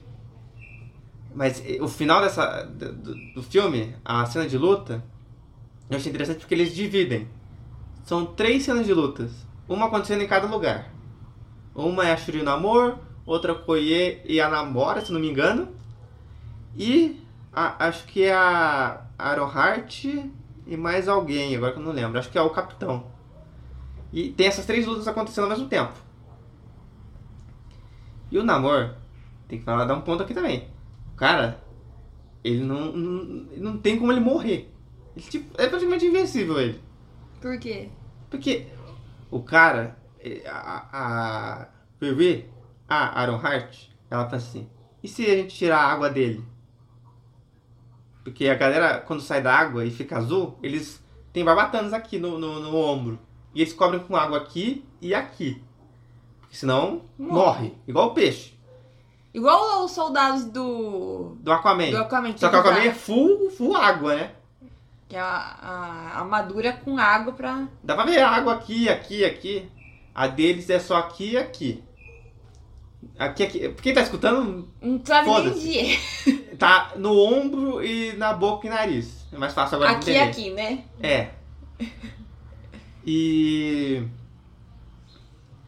[1.34, 5.02] Mas eh, o final dessa, do, do- filme, a cena de luta,
[5.89, 7.30] eu achei interessante porque eles dividem.
[8.04, 9.32] São três cenas de lutas.
[9.67, 10.91] Uma acontecendo em cada lugar.
[11.73, 15.69] Uma é a Shuri no amor, outra Koye e a Namora, se não me engano.
[16.75, 17.17] E
[17.54, 20.04] a- acho que é a Arohart
[20.67, 22.19] e mais alguém, agora que eu não lembro.
[22.19, 23.17] Acho que é o Capitão.
[24.12, 25.93] E tem essas três lutas acontecendo ao mesmo tempo.
[28.32, 28.95] E o Namor,
[29.48, 30.67] tem que falar, dar um ponto aqui também.
[31.13, 31.63] O cara,
[32.43, 33.24] ele não, não,
[33.58, 34.72] não tem como ele morrer.
[35.15, 36.82] Ele, tipo, é praticamente invencível ele.
[37.41, 37.89] Por quê?
[38.30, 38.67] Porque
[39.32, 41.67] o cara, eh, a, a
[42.02, 42.50] Riri,
[42.88, 44.69] a Aaron Hart, ela pensa assim,
[45.04, 46.43] e se a gente tirar a água dele?
[48.24, 52.38] Porque a galera, quando sai da água e fica azul, eles têm barbatanas aqui no,
[52.38, 53.19] no, no ombro.
[53.54, 55.62] E eles cobrem com água aqui e aqui.
[56.42, 57.34] Porque senão Morre.
[57.34, 57.74] morre.
[57.88, 58.54] Igual o peixe.
[59.34, 61.36] Igual os soldados do.
[61.40, 61.92] Do Aquaman.
[61.92, 62.36] Do Aquaman.
[62.38, 64.32] Só que o Aquaman é full, full água, né?
[65.08, 67.68] Que é a, a armadura com água pra.
[67.84, 69.70] Dá pra ver a água aqui, aqui, aqui.
[70.14, 71.84] A deles é só aqui e aqui.
[73.18, 73.70] Aqui, aqui.
[73.82, 75.30] Quem tá escutando, Não sabe
[75.78, 75.98] é.
[76.58, 79.28] tá no ombro e na boca e nariz.
[79.32, 80.18] É mais fácil agora Aqui entender.
[80.18, 80.84] é aqui, né?
[81.02, 81.30] É.
[83.12, 84.04] E.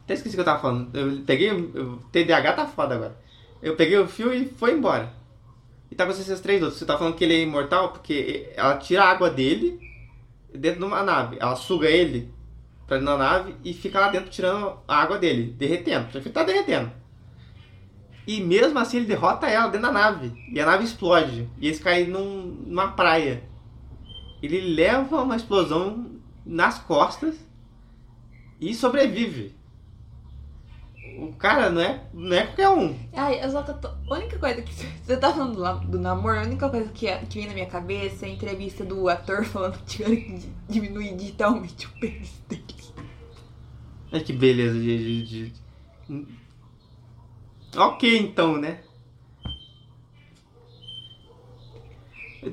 [0.03, 0.95] Até esqueci o que eu tava falando.
[0.95, 1.51] Eu peguei.
[1.51, 3.17] O TDAH tá foda agora.
[3.63, 5.11] Eu peguei o fio e foi embora.
[5.89, 6.77] E tá com esses três outros.
[6.77, 9.79] Você tá falando que ele é imortal porque ela tira a água dele
[10.53, 11.37] dentro de uma nave.
[11.39, 12.31] Ela suga ele
[12.85, 16.11] pra dentro da nave e fica lá dentro tirando a água dele, derretendo.
[16.11, 16.91] Já tá derretendo.
[18.27, 20.31] E mesmo assim ele derrota ela dentro da nave.
[20.53, 21.49] E a nave explode.
[21.57, 23.43] E eles caem num, numa praia.
[24.43, 27.35] Ele leva uma explosão nas costas
[28.59, 29.55] e sobrevive.
[31.17, 32.97] O cara não é, não é qualquer um.
[33.13, 33.87] Ai, eu só tô...
[33.87, 34.73] A única coisa que
[35.05, 38.25] você tá falando do, do namoro, a única coisa que, que vem na minha cabeça
[38.25, 42.63] é a entrevista do ator falando que tiveram que di- diminuir digitalmente o pênis dele.
[44.11, 45.49] Olha que beleza de, de-
[46.07, 46.25] de-
[47.77, 48.81] Ok, então, né?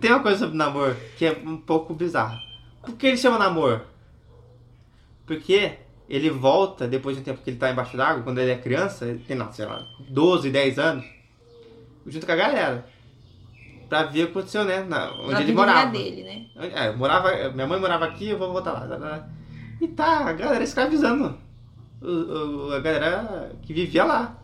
[0.00, 2.42] Tem uma coisa sobre namoro que é um pouco bizarra.
[2.88, 3.82] Por que ele chama namoro?
[5.26, 5.74] Porque
[6.08, 9.04] ele volta depois de um tempo que ele tá embaixo d'água, quando ele é criança,
[9.04, 11.04] ele tem, não, sei lá, 12, 10 anos,
[12.06, 12.86] junto com a galera.
[13.90, 14.82] Pra ver o que aconteceu, né?
[14.84, 15.90] Na, onde Na ele morava.
[15.90, 16.46] dele, né?
[16.74, 19.28] É, eu morava, minha mãe morava aqui, eu vou voltar lá.
[19.80, 21.36] E tá a galera escravizando.
[22.00, 24.38] O, o- a galera que vivia lá.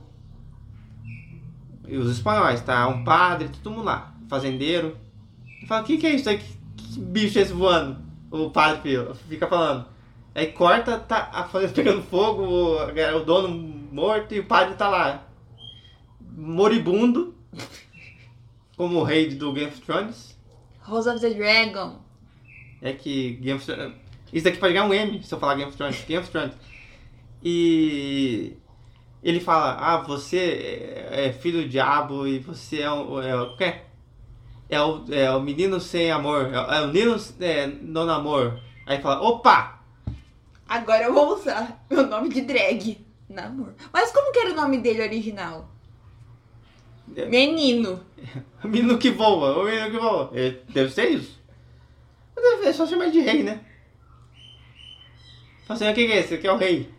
[1.86, 2.86] E os espanhóis, tá?
[2.88, 4.14] Um padre, todo mundo lá.
[4.28, 4.96] Fazendeiro.
[5.62, 6.38] E fala, o que, que é isso aí?
[6.38, 6.54] Que,
[6.94, 8.02] que bicho é esse voando?
[8.34, 9.86] O padre fica falando.
[10.34, 14.88] Aí corta, tá a fazenda pegando fogo, o, o dono morto e o padre tá
[14.88, 15.24] lá.
[16.20, 17.32] Moribundo.
[18.76, 20.36] Como o rei do Game of Thrones.
[20.80, 22.00] Rose of the Dragon.
[22.82, 23.94] É que Game of Thrones.
[24.32, 26.04] Isso daqui pode ganhar um M se eu falar Game of Thrones.
[26.04, 26.56] Game of Thrones.
[27.40, 28.56] E
[29.22, 30.38] ele fala: Ah, você
[31.12, 33.22] é é filho do diabo e você é o.
[33.22, 33.76] É o quê?
[34.74, 36.52] É o, é o menino sem amor.
[36.52, 38.58] É, o- é menino é, não namor.
[38.86, 39.80] Aí fala: Opa!
[40.68, 42.98] Agora eu vou usar meu nome de drag.
[43.28, 43.72] Namor.
[43.92, 45.68] Mas como que era o nome dele original?
[47.16, 47.26] É.
[47.26, 48.00] Menino.
[48.64, 50.30] Menino que voa, o menino que voa.
[50.34, 51.38] É, deve ser isso.
[52.64, 53.60] É só chamar de rei, né?
[55.66, 56.34] Fala assim: O que é esse?
[56.34, 56.90] Aqui é o rei.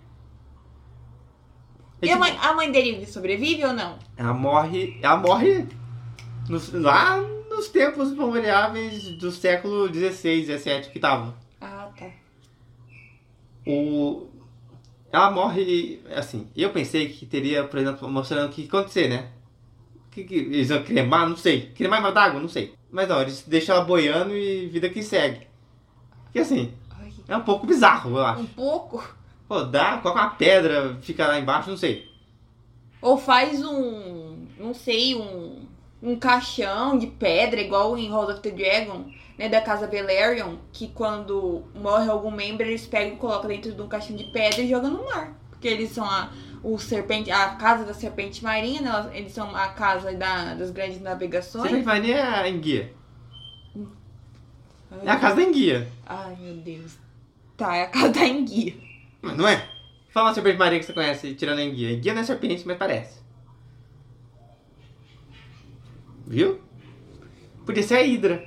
[2.02, 3.98] É E a tipo- mãe, a mãe dele sobrevive ou não?
[4.16, 4.98] Ela morre.
[5.02, 5.68] Ela morre
[6.48, 7.20] nos- lá
[7.56, 11.34] nos tempos variáveis do século XVI, XVII que tava.
[11.62, 12.10] Ah, tá.
[13.66, 14.28] O,
[15.12, 16.48] ela morre assim.
[16.56, 19.30] Eu pensei que teria, por exemplo, mostrando o que acontecer, né?
[20.12, 21.72] Que, que, eles iam cremar, não sei.
[21.74, 22.76] Cremar mais d'água, não sei.
[22.92, 25.48] Mas não, eles deixam ela boiando e vida que segue.
[26.26, 28.42] Porque assim, Ai, é um pouco bizarro, eu acho.
[28.42, 29.16] um pouco.
[29.48, 32.10] Pô, dá, coloca uma pedra, fica lá embaixo, não sei.
[33.02, 35.65] Ou faz um, não sei, um,
[36.06, 39.06] um caixão de pedra, igual em House of the Dragon,
[39.38, 43.82] né, da casa Velaryon, que quando morre algum membro, eles pegam e colocam dentro de
[43.82, 45.34] um caixão de pedra e jogam no mar.
[45.50, 46.30] Porque eles são a,
[46.64, 51.02] o serpente, a casa da serpente marinha, né, eles são a casa da- das grandes
[51.02, 51.72] navegações.
[51.72, 52.94] Você vai nem a enguia.
[55.04, 55.88] É a casa da enguia.
[56.06, 56.98] Ai, meu Deus.
[57.58, 58.74] Tá, é a casa da enguia.
[59.22, 59.68] Mas não é?
[60.10, 61.92] Fala uma serpente marinha que você conhece tirando a enguia.
[61.92, 63.20] Enguia não é serpente, mas parece.
[66.28, 66.60] Viu?
[67.66, 68.46] Podia ser a Hidra.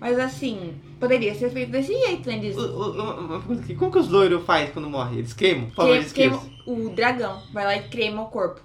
[0.00, 2.36] Mas assim, poderia ser feito desse jeito, né?
[2.36, 5.18] Eles O- o- Como que os loiros fazem quando morrem?
[5.18, 5.66] Eles queimam?
[5.66, 7.40] Por favor, eles queimam o dragão.
[7.52, 8.60] Vai lá e crema o corpo.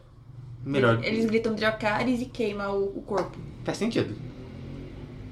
[0.65, 1.03] Melhor.
[1.03, 3.37] Eles gritam Dracarys e queima o, o corpo.
[3.63, 4.15] Faz sentido.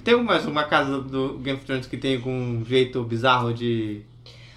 [0.04, 4.04] Tem mais uma casa do Game of Thrones que tem algum jeito bizarro de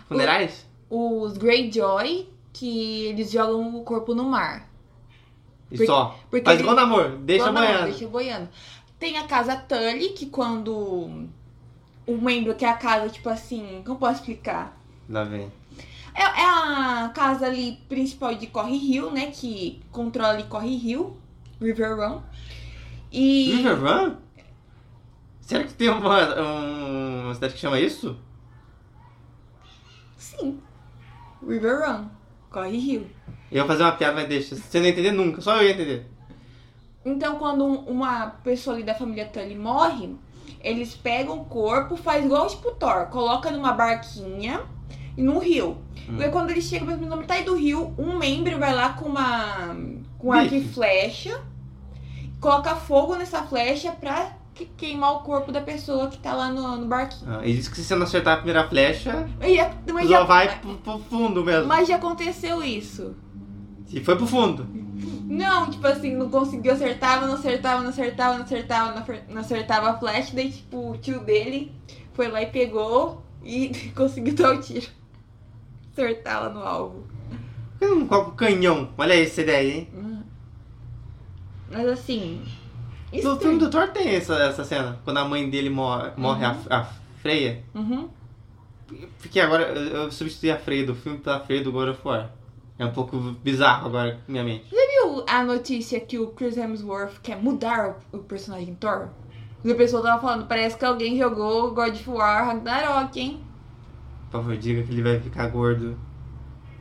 [0.07, 0.67] funerais?
[0.91, 4.68] Os Greyjoy, que eles jogam o corpo no mar.
[5.71, 6.19] E Por- só.
[6.31, 7.85] porque Faz ele- igual namoro, deixa não, banhando.
[7.85, 8.49] Deixa boiando.
[8.99, 11.29] Tem a casa Tully, que quando
[12.07, 14.77] o membro que é a casa, tipo assim, como posso explicar?
[15.09, 15.53] Lá vem.
[16.15, 16.45] É, é
[17.05, 19.27] a casa ali principal de Corre Hill, né?
[19.31, 21.17] Que controla ali Corre Hill,
[21.61, 22.21] River Run.
[23.13, 23.53] E.
[23.57, 24.17] River Run?
[25.41, 28.17] Será que tem uma, um- uma cidade que chama isso?
[30.17, 30.61] Sim.
[31.47, 32.09] River Run.
[32.51, 33.07] Corre Hill.
[33.51, 34.57] Eu ia fazer uma piada, mas deixa.
[34.57, 36.07] Você não ia entender nunca, só eu ia entender.
[37.05, 40.15] Então, quando um- uma pessoa ali da família Tully morre,
[40.61, 44.61] eles pegam o corpo, faz igual tipo Thor, coloca numa barquinha
[45.17, 45.79] e num rio.
[46.09, 46.17] Hum.
[46.19, 49.77] E aí, quando eles chegam na metade do rio, um membro vai lá com uma
[50.19, 51.41] com arco e flecha,
[52.41, 56.77] coloca fogo nessa flecha pra que- queimar o corpo da pessoa que tá lá no,
[56.77, 57.31] no barquinho.
[57.31, 60.25] Ah, e diz que se você não acertar a primeira flecha, E é- mas, já,
[60.25, 61.67] vai pro, pro fundo mesmo.
[61.69, 63.15] mas já aconteceu isso.
[63.91, 64.67] E foi pro fundo.
[65.31, 69.41] Não, tipo assim, não conseguiu acertava, não acertava, não acertava, não acertava, não acer- não
[69.41, 71.73] acertava a flash, daí tipo, o tio dele
[72.13, 74.87] foi lá e pegou e conseguiu dar o tiro.
[75.93, 77.07] Acertá-la no alvo.
[77.81, 78.89] Um canhão?
[78.99, 79.89] Olha essa ideia, hein?
[81.71, 82.43] Mas assim.
[83.13, 83.39] No estranho.
[83.41, 86.85] filme do Thor tem essa, essa cena, quando a mãe dele morre, morre a, a
[87.23, 87.63] Freya.
[87.75, 88.09] Uhum.
[89.19, 92.31] Porque agora eu, eu substituí a Freya do filme pela Freya do God of War.
[92.79, 94.67] É um pouco bizarro agora na minha mente.
[94.71, 99.09] Viu a notícia que o Chris Hemsworth quer mudar o, o personagem Thor?
[99.65, 103.41] E o pessoal tava falando, parece que alguém jogou God of War Ragnarok, hein?
[104.31, 105.99] Por favor, diga que ele vai ficar gordo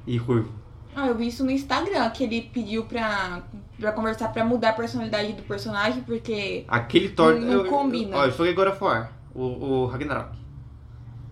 [0.06, 0.52] e ruivo.
[1.00, 3.44] Ah, eu vi isso no Instagram, que ele pediu pra,
[3.80, 6.66] pra conversar pra mudar a personalidade do personagem, porque.
[6.68, 7.36] Aquele Thor.
[7.36, 8.18] Não eu- eu- combina.
[8.18, 10.36] Ó, eu joguei God of War, o, o Ragnarok.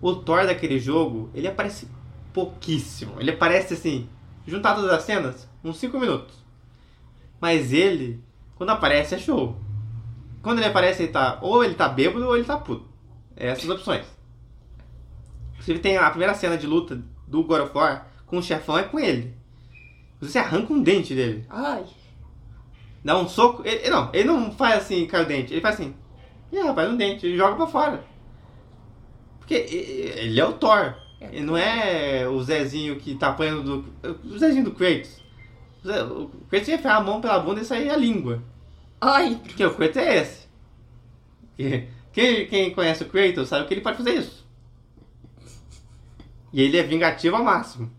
[0.00, 1.88] O Thor daquele jogo, ele aparece
[2.32, 3.14] pouquíssimo.
[3.18, 4.08] Ele aparece assim,
[4.46, 6.36] juntar todas as cenas, uns 5 minutos.
[7.40, 8.22] Mas ele,
[8.54, 9.56] quando aparece, é show.
[10.42, 11.38] Quando ele aparece, ele tá.
[11.42, 12.86] Ou ele tá bêbado ou ele tá puto.
[13.36, 14.06] É essas opções.
[15.54, 18.84] Inclusive tem a primeira cena de luta do God of War com o chefão é
[18.84, 19.35] com ele.
[20.20, 21.44] Você arranca um dente dele.
[21.48, 21.84] Ai.
[23.04, 23.62] Dá um soco.
[23.66, 25.52] Ele, não, ele não faz assim, cai o dente.
[25.52, 25.94] Ele faz assim.
[26.52, 27.26] Ih, rapaz, um dente.
[27.26, 28.04] Ele joga pra fora.
[29.38, 30.94] Porque e- ele é o Thor.
[31.20, 31.26] É.
[31.32, 34.28] Ele não é o Zezinho que tá apanhando do.
[34.34, 35.22] O Zezinho do Kratos.
[35.84, 38.42] O Kratos ia enfiar a mão pela bunda e sair a língua.
[39.00, 39.40] Ai.
[39.44, 40.46] Porque o Kratos é esse.
[41.58, 44.44] E Quem, quem conhece o Kratos sabe que ele pode fazer isso.
[46.52, 47.90] E ele é vingativo ao máximo.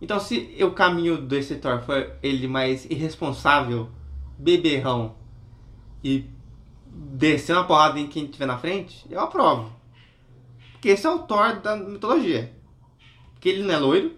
[0.00, 3.88] Então, se o caminho desse Thor for ele mais irresponsável,
[4.38, 5.16] beberrão
[6.04, 6.24] e
[6.86, 9.72] descer uma porrada em quem estiver na frente, eu aprovo.
[10.72, 12.52] Porque esse é o Thor da mitologia.
[13.34, 14.16] Porque ele não é loiro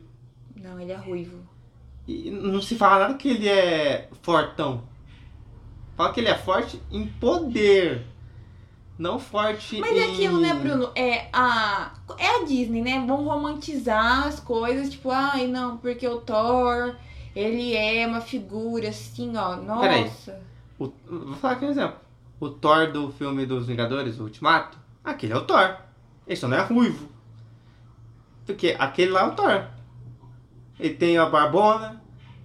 [0.56, 1.38] Não, ele é ruivo.
[2.06, 4.82] e não se fala nada que ele é fortão.
[5.96, 8.06] Fala que ele é forte em poder.
[9.00, 9.98] Não forte Mas em...
[9.98, 10.92] é aquilo, né, Bruno?
[10.94, 11.90] É a.
[12.18, 13.02] É a Disney, né?
[13.06, 16.94] Vão romantizar as coisas, tipo, ai, não, porque o Thor,
[17.34, 19.56] ele é uma figura assim, ó.
[19.56, 20.42] Nossa.
[20.78, 21.98] O- vou falar aqui um exemplo.
[22.38, 25.78] O Thor do filme dos Vingadores, o Ultimato, aquele é o Thor.
[26.26, 27.08] Ele só não é ruivo.
[28.44, 29.64] Porque aquele lá é o Thor.
[30.78, 32.02] Ele tem a barbona,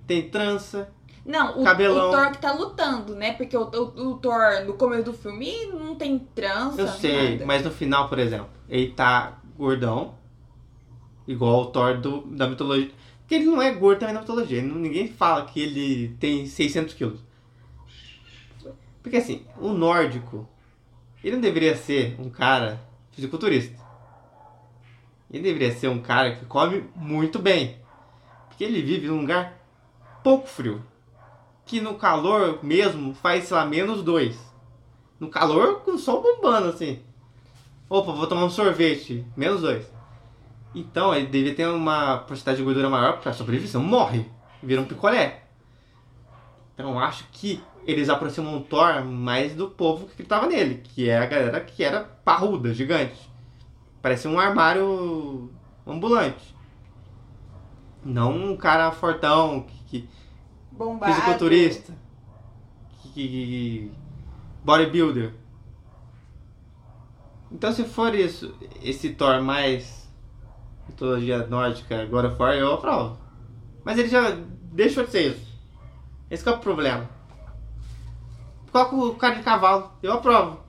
[0.08, 0.90] tem trança.
[1.26, 2.10] Não, o, Cabelão.
[2.10, 3.34] o Thor que tá lutando, né?
[3.34, 6.80] Porque o, o, o Thor, no começo do filme, não tem trança.
[6.82, 7.46] Eu sei, nada.
[7.48, 10.14] mas no final, por exemplo, ele tá gordão.
[11.28, 12.92] Igual o Thor do, da mitologia.
[13.22, 14.62] Porque ele não é gordo também na mitologia.
[14.62, 17.20] não- ninguém fala que ele tem 600 quilos.
[19.02, 20.48] Porque assim, o nórdico,
[21.24, 22.80] ele não deveria ser um cara
[23.12, 23.84] fisiculturista.
[25.32, 27.78] Ele deveria ser um cara que come muito bem.
[28.48, 29.58] Porque ele vive num lugar
[30.24, 30.84] pouco frio.
[31.66, 34.38] Que no calor mesmo faz, sei lá, menos dois.
[35.20, 37.00] No calor com o sol bombando assim.
[37.90, 39.26] Opa, vou tomar um sorvete.
[39.36, 39.92] Menos dois.
[40.74, 44.30] Então ele devia ter uma porcentagem de gordura maior pra sobreviver, senão morre.
[44.62, 45.44] Vira um picolé.
[46.74, 51.18] Então acho que eles aproximam o Thor mais do povo que tava nele, que é
[51.18, 53.30] a galera que era parruda, gigante.
[54.02, 55.50] Parecia um armário
[55.88, 56.54] ambulante.
[58.04, 60.10] Não um cara fortão, que, que
[60.78, 61.14] Bombado.
[61.14, 61.94] fisiculturista,
[63.02, 63.92] que, que-
[64.64, 65.34] bodybuilder.
[67.52, 70.10] Então se for isso, esse Thor mais
[70.88, 73.18] mitologia nórdica, of War, eu aprovo.
[73.84, 74.32] Mas ele já
[74.72, 75.56] deixou de ser isso.
[76.30, 77.10] Esse que é o problema.
[78.72, 80.60] Coloca o cara de cavalo, eu aprovo.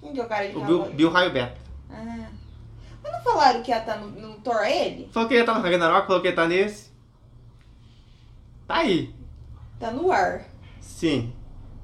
[0.00, 0.82] Quem que é o cara de O cavalo?
[0.84, 1.60] Bill, Bill Raio Beta.
[1.90, 2.26] Ah.
[3.02, 5.08] Mas não falaram que ia estar no, no Thor ele?
[5.12, 6.89] Falou que ele tá no Ragnarok, falou que ele tá nesse.
[8.70, 9.12] Tá aí.
[9.80, 10.44] Tá no ar.
[10.80, 11.32] Sim.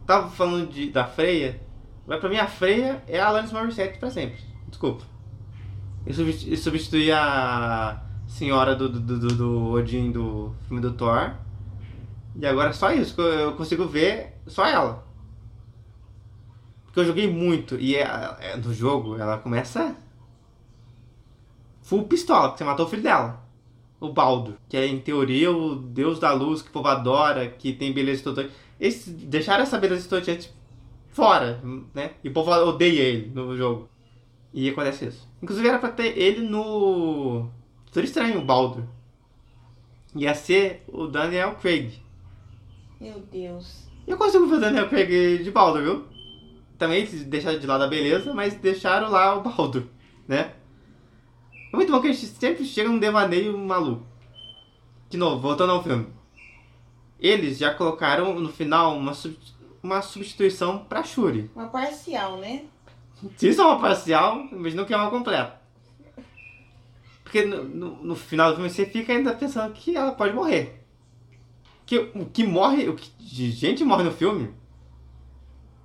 [0.07, 1.61] Tava falando de, da Freya.
[2.07, 4.39] Mas pra mim a Freya é a Alanis Morissette pra sempre.
[4.69, 5.03] Desculpa.
[6.07, 11.35] Eu substitu- eu substituí a senhora do, do, do, do Odin do filme do Thor.
[12.37, 15.05] E agora é só isso eu consigo ver só ela.
[16.85, 17.75] Porque eu joguei muito.
[17.81, 18.03] E é,
[18.39, 19.97] é- no jogo ela começa
[21.83, 23.45] full pistola, porque você matou o filho dela.
[23.99, 27.73] O Baldo, que é em teoria o deus da luz que o povo adora, que
[27.73, 28.51] tem beleza toda.
[28.79, 30.53] Eles deixaram essa beleza estonteante
[31.09, 31.63] fora,
[31.95, 32.13] né?
[32.23, 33.89] E o povo odeia ele no jogo.
[34.53, 35.29] E acontece isso.
[35.43, 37.51] Inclusive era pra ter ele no.
[37.87, 38.85] Doutor Estranho, o Baldur.
[40.15, 41.93] Ia ser o Daniel Craig.
[43.01, 43.87] Meu Deus.
[44.07, 46.05] Eu consigo ver o Daniel Craig de Baldur, viu?
[46.79, 49.85] Também deixaram de lado a beleza, mas deixaram lá o Baldur,
[50.29, 50.53] né?
[51.73, 54.07] É muito bom que a gente sempre chega num devaneio maluco.
[55.11, 56.07] De novo, voltando ao filme.
[57.21, 59.39] eles já colocaram no final uma, sub-
[59.83, 61.51] uma substituição pra Shuri.
[61.55, 62.65] Uma parcial, né?
[63.37, 65.61] Se isso é uma parcial, imagina que é uma completa.
[67.23, 70.83] Porque no, no- no final do filme você fica ainda pensando que ela pode morrer.
[71.85, 74.53] Que o que morre, o que de gente morre no filme.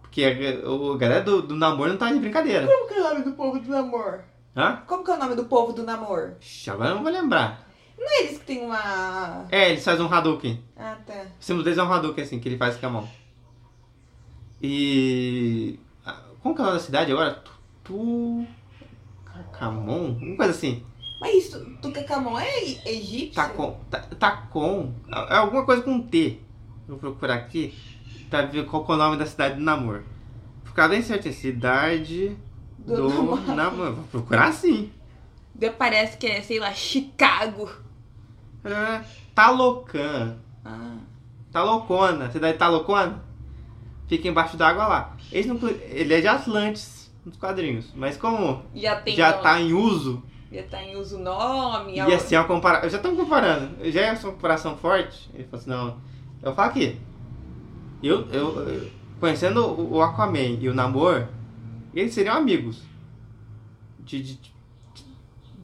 [0.02, 2.68] Porque a, o a galera do, do namoro não tá de brincadeira.
[2.68, 4.22] Como que é o nome do povo do namoro?
[4.56, 4.84] Hã?
[4.88, 6.36] Como que é o nome do povo do namoro?
[6.42, 7.68] Ixi, Agora eu não vou lembrar.
[7.98, 9.46] Não é eles que tem uma.
[9.52, 10.62] É, eles fazem um Hadouken.
[10.76, 11.14] Ah, tá.
[11.40, 13.10] O símbolo deles é um Hadouken, assim, que ele faz com a mão.
[14.62, 15.80] E.
[16.06, 17.44] ah, Como que é o nome da cidade agora?
[17.84, 18.46] Tu.
[19.26, 20.18] Cacamon?
[20.22, 20.84] Uma coisa assim.
[21.20, 23.36] Mas isso, Tutankhamon é e- egípcio?
[23.36, 23.80] Tacon.
[23.90, 24.94] Ta- Tacon.
[25.30, 26.40] É alguma coisa com T.
[26.88, 27.74] Vou procurar aqui
[28.30, 30.04] pra ver qual que é o nome da cidade do namoro.
[30.66, 31.34] Ficar bem certinho.
[31.34, 32.36] Cidade
[32.86, 33.10] Do do.
[33.12, 34.92] Vou procurar sim.
[35.78, 37.70] Parece que é, sei lá, Chicago.
[38.64, 39.02] É,
[39.36, 40.38] Talocan.
[40.66, 40.98] Ah.
[41.52, 42.32] Talocona.
[42.32, 43.24] Cidade de Talocona.
[44.08, 45.16] Fica embaixo d'água lá.
[45.32, 47.92] Eles não- ele é de Atlantis nos quadrinhos.
[47.96, 49.16] Mas como Já tem.
[49.16, 51.96] já nome, tá em uso, Já tá em uso o nome.
[51.96, 52.90] e a- assim é uma comparação.
[52.90, 53.92] Já estamos comparando.
[53.92, 55.30] Já é uma comparação forte.
[55.34, 55.98] Ele falou assim, não.
[56.42, 57.00] Eu falo aqui.
[58.04, 58.88] Eu, eu, eu-
[59.20, 61.28] conhecendo o Aquaman e o Namor,
[61.94, 62.82] eles seriam amigos.
[64.00, 64.52] De, de, de-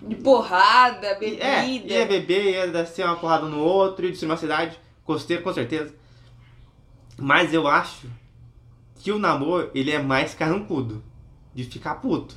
[0.01, 1.43] De porrada, bebida.
[1.43, 5.53] é, ia beber, ia descer uma porrada no outro, ia destruir uma cidade costeira, com
[5.53, 5.93] certeza.
[7.17, 8.07] Mas eu acho
[8.95, 11.03] que o Namor, ele é mais carrancudo.
[11.53, 12.35] De ficar puto.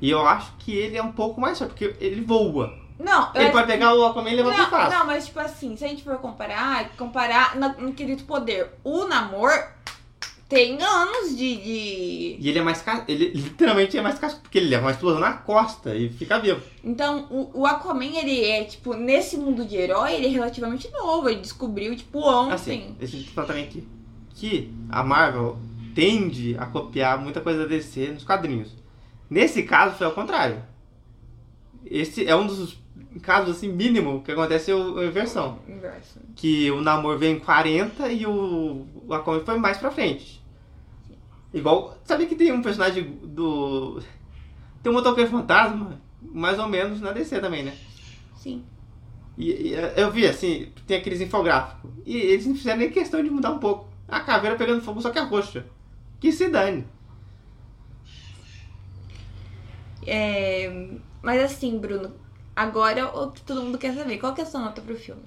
[0.00, 2.72] E eu acho que ele é um pouco mais forte, porque ele voa.
[2.96, 4.96] Não, Ele pode pegar o Aquaman e levar pro Não, espaço.
[4.98, 9.04] não, mas tipo assim, se a gente for comparar, comparar no, no quesito poder, o
[9.08, 9.50] Namor
[10.48, 11.56] tem anos de.
[11.56, 12.36] de...
[12.38, 15.32] E ele é mais ele literalmente é mais casco, porque ele leva uma explosão na
[15.32, 16.60] costa e fica vivo.
[16.82, 21.28] Então, o, o Aquaman, ele é, tipo, nesse mundo de herói, ele é relativamente novo.
[21.28, 22.52] Ele descobriu, tipo, ontem.
[22.54, 23.86] Assim, deixa eu falar também aqui.
[24.34, 25.58] Que a Marvel
[25.94, 28.70] tende a copiar muita coisa da DC nos quadrinhos.
[29.30, 30.62] Nesse caso foi ao contrário.
[31.86, 32.78] Esse é um dos
[33.22, 35.58] casos assim mínimo que acontece o- a inversão.
[35.68, 36.18] Inverso.
[36.34, 40.42] Que o Namor veio em 40 e o, o Aquaman foi mais pra frente.
[41.52, 44.02] Igual, sabe que tem um personagem do
[44.82, 47.74] tem um motoqueiro fantasma, mais ou menos na DC também, né?
[48.36, 48.62] Sim.
[49.38, 51.90] E, e, eu vi assim, tem aqueles infográficos.
[52.04, 53.88] E eles não fizeram nem questão de mudar um pouco.
[54.06, 55.64] A caveira pegando fogo só que é roxa.
[56.20, 56.86] Que se dane.
[60.06, 60.90] É,
[61.22, 62.12] mas assim, Bruno,
[62.54, 65.22] agora o que todo mundo quer saber, qual que é a sua nota pro filme?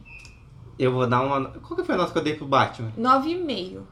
[0.77, 1.45] Eu vou dar uma.
[1.59, 2.91] Qual que foi a nota que eu dei pro Batman?
[2.97, 3.73] 9,5.
[3.73, 3.85] Eu,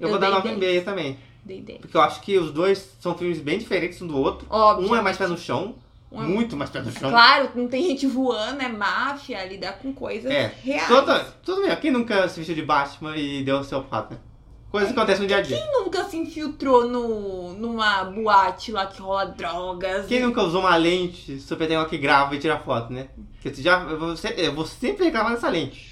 [0.00, 1.18] Eu vou dar dei 9,5 também.
[1.44, 1.80] Dei 10.
[1.80, 4.46] Porque eu acho que os dois são filmes bem diferentes um do outro.
[4.50, 4.90] Óbvio.
[4.90, 5.74] Um é mais pé no chão.
[6.10, 7.10] Um é- Muito mais pé no chão.
[7.10, 10.52] Claro, não tem gente voando, é máfia, lidar com coisas É.
[10.62, 10.86] reais.
[10.86, 11.74] Toda, tudo bem.
[11.76, 14.20] Quem nunca se vestiu de Batman e deu o seu pato, né?
[14.70, 15.56] Coisas que acontecem no dia a dia.
[15.56, 20.06] Quem nunca se infiltrou no, numa boate lá que rola drogas?
[20.06, 23.08] Quem nunca usou uma lente super legal que grava e tira foto, né?
[23.34, 25.91] Porque você já, eu, vou sempre, eu vou sempre reclamar dessa lente.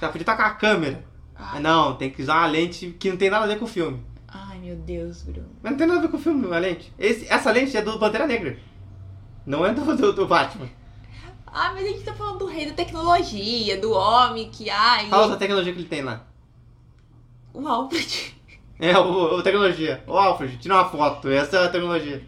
[0.00, 1.04] Já podia estar com a câmera.
[1.38, 3.64] Mas Ai, não, tem que usar uma lente que não tem nada a ver com
[3.64, 4.02] o filme.
[4.26, 5.48] ai, meu Deus, Bruno.
[5.62, 6.92] Mas não tem nada a ver com o filme, a lente.
[6.98, 8.58] Esse- essa lente é do Pantera Negra.
[9.46, 10.68] Não é do, do, do Batman.
[11.46, 15.22] Ah, mas a gente tá falando do rei da tecnologia, do homem que, ai, Fala
[15.22, 16.26] outra tecnologia que ele tem lá.
[17.54, 18.36] o Alfred.
[18.80, 20.04] É, o, o tecnologia.
[20.06, 21.28] O Alfred, tira uma foto.
[21.28, 22.22] Essa é a tecnologia.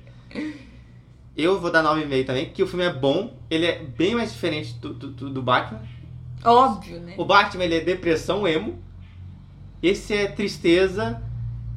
[1.36, 3.38] Eu vou dar 9,5 também, porque o filme é bom.
[3.48, 5.80] Ele é bem mais diferente do, do- do Batman.
[6.44, 7.14] Óbvio, né?
[7.16, 8.82] O Batman, ele é depressão emo.
[9.82, 11.22] Esse é tristeza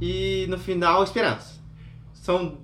[0.01, 1.61] e, no final, esperança.
[2.13, 2.57] São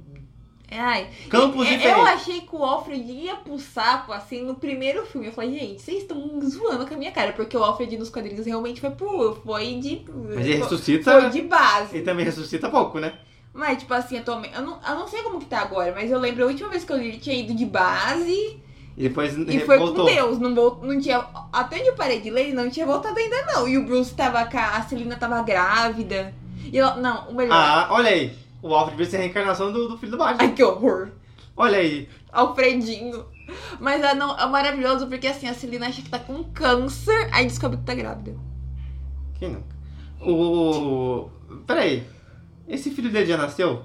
[0.71, 2.13] Ai, campos eu, eu diferentes.
[2.13, 5.27] achei que o Alfred ia pro sapo, assim, no primeiro filme.
[5.27, 8.45] Eu falei, gente, vocês estão zoando com a minha cara, porque o Alfred nos quadrinhos
[8.45, 9.35] realmente foi pro.
[9.43, 10.03] Foi de.
[10.07, 11.21] Mas ele foi, ressuscita.
[11.21, 11.95] foi de base.
[11.95, 13.13] Ele também ressuscita pouco, né?
[13.51, 14.55] Mas, tipo assim, atualmente.
[14.55, 16.83] Eu não, eu não sei como que tá agora, mas eu lembro a última vez
[16.83, 18.61] que eu li, ele tinha ido de base
[18.99, 20.05] E depois e foi voltou.
[20.05, 20.37] com Deus.
[20.39, 21.25] Não, vol- não tinha.
[21.53, 23.65] Até onde eu parei de ler, ele não tinha voltado ainda, não.
[23.65, 26.33] E o Bruce tava com a, Celina tava grávida.
[26.65, 26.97] E ela.
[26.97, 27.55] Não, o melhor.
[27.55, 28.37] Ah, olha aí.
[28.61, 30.49] O Alfred vai ser a reencarnação do, do filho do Batman.
[30.49, 31.11] Ai, que horror.
[31.55, 32.09] Olha aí.
[32.29, 33.25] Alfredinho.
[33.79, 37.45] Mas é, não, é maravilhoso porque assim, a Celina acha que tá com câncer, aí
[37.45, 38.35] descobre que tá grávida.
[39.39, 39.75] Quem nunca?
[40.21, 41.29] O.
[41.65, 42.03] Peraí.
[42.67, 43.83] Esse filho dele já nasceu?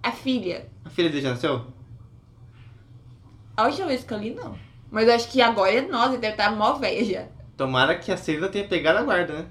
[0.00, 0.68] A filha.
[0.84, 1.66] A filha dele já nasceu?
[3.56, 4.56] A última vez que eu li, não.
[4.90, 7.26] Mas eu acho que agora é nós, ele deve estar mó velha já.
[7.56, 9.46] Tomara que a Celina tenha pegado a guarda, né?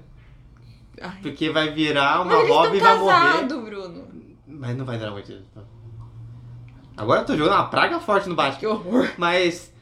[1.00, 1.18] Ai.
[1.22, 3.12] Porque vai virar uma Mas Robin e vai morrer.
[3.12, 4.08] casados, Bruno.
[4.46, 5.32] Mas não vai dar muito.
[6.96, 8.60] Agora eu tô jogando uma praga forte no Batman.
[8.60, 9.10] Que horror.
[9.18, 9.72] Mas.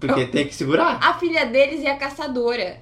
[0.00, 0.98] Porque tem que segurar.
[1.02, 2.80] A filha deles é a caçadora.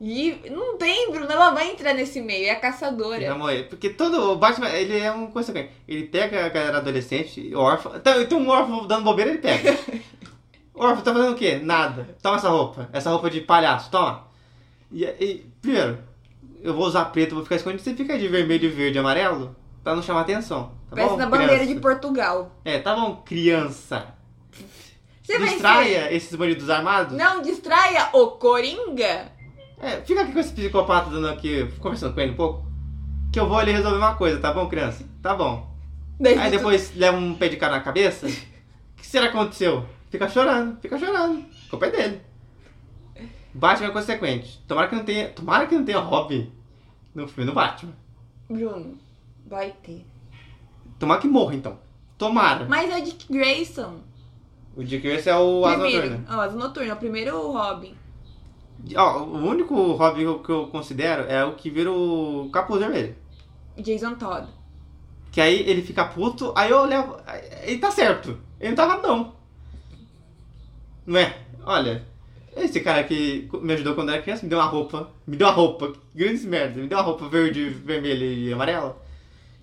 [0.00, 3.34] E não tem, Bruno, ela vai entrar nesse meio, é a caçadora.
[3.36, 3.64] Morrer.
[3.64, 5.70] Porque todo o Batman, ele é um consequente.
[5.86, 7.92] Ele pega a galera adolescente, órfã.
[7.96, 9.78] Então, então um órfão dando bobeira, ele pega.
[10.74, 11.60] órfão tá fazendo o quê?
[11.62, 12.16] Nada.
[12.22, 12.88] Toma essa roupa.
[12.92, 14.26] Essa roupa de palhaço, toma.
[14.90, 15.98] E, e primeiro,
[16.62, 17.82] eu vou usar preto, vou ficar escondido.
[17.82, 20.72] Você fica de vermelho, verde e amarelo pra não chamar atenção.
[20.90, 21.74] Tá Parece bom, na bandeira criança?
[21.74, 22.52] de Portugal.
[22.64, 24.14] É, tá bom, criança.
[25.22, 27.16] Você vai Distraia esses bandidos armados.
[27.16, 29.32] Não distraia o Coringa.
[29.84, 32.64] É, fica aqui com esse psicopata dando aqui, conversando com ele um pouco.
[33.32, 35.04] Que eu vou ali resolver uma coisa, tá bom, criança?
[35.20, 35.68] Tá bom.
[36.18, 38.26] Daí Aí tu- depois leva um pé de cara na cabeça.
[38.26, 38.30] O
[38.96, 39.84] que será que aconteceu?
[40.10, 41.44] Fica chorando, fica chorando.
[41.66, 42.20] A culpa é dele.
[43.52, 44.60] Batman é consequente.
[44.66, 45.28] Tomara que não tenha.
[45.28, 46.50] Tomara que não tenha Robin
[47.14, 47.92] no filme do Batman.
[48.48, 48.96] Bruno,
[49.46, 50.04] vai ter.
[50.98, 51.78] Tomara que morra então.
[52.16, 52.64] Tomara.
[52.68, 54.00] Mas é o Dick Grayson.
[54.76, 56.10] O Dick Grayson é o Asa primeiro.
[56.10, 56.36] Noturna.
[56.36, 56.94] Ó, Asa Noturna.
[56.94, 57.94] O primeiro é o Robin.
[58.96, 62.80] Ó, o único Robin que eu- que eu considero é o que vira o capuz
[62.80, 63.14] vermelho.
[63.78, 64.46] Jason Todd.
[65.32, 67.16] Que aí ele fica puto, aí eu levo.
[67.62, 68.38] Ele tá certo.
[68.60, 69.34] Ele não tava não.
[71.06, 71.36] Não é?
[71.64, 72.04] Olha,
[72.56, 75.10] esse cara que me ajudou quando era criança me deu uma roupa.
[75.26, 75.92] Me deu uma roupa.
[76.14, 76.80] Grandes merda.
[76.80, 79.02] Me deu uma roupa verde, vermelha e amarela.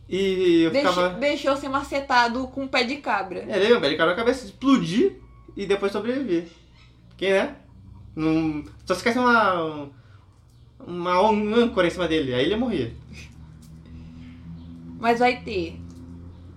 [0.09, 1.09] E eu Deixou, ficava.
[1.19, 3.39] deixou ser macetado com um pé de cabra.
[3.47, 3.87] É, lembra?
[3.87, 5.13] Ele caiu na cabeça, explodir
[5.55, 6.47] e depois sobreviver.
[7.15, 7.55] Quem né?
[8.15, 8.63] Não...
[8.85, 9.89] Só se caísse uma.
[10.85, 12.91] Uma âncora em cima dele, aí ele morria.
[14.99, 15.79] Mas vai ter.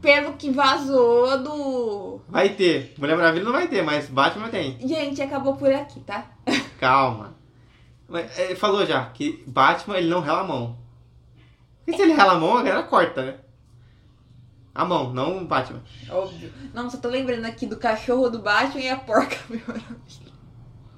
[0.01, 2.21] Pelo que vazou do.
[2.29, 2.95] Vai ter.
[2.99, 4.79] Mulher Maravilha não vai ter, mas Batman tem.
[4.87, 6.27] Gente, acabou por aqui, tá?
[6.79, 7.35] Calma.
[8.07, 10.79] Mas, é, falou já que Batman ele não rela a mão.
[11.87, 13.35] E se ele rela a mão, a galera corta, né?
[14.75, 15.83] A mão, não o Batman.
[16.11, 16.53] Óbvio.
[16.75, 19.37] Não, só tô lembrando aqui do cachorro do Batman e a porca.
[19.49, 20.24] meu Maravilha.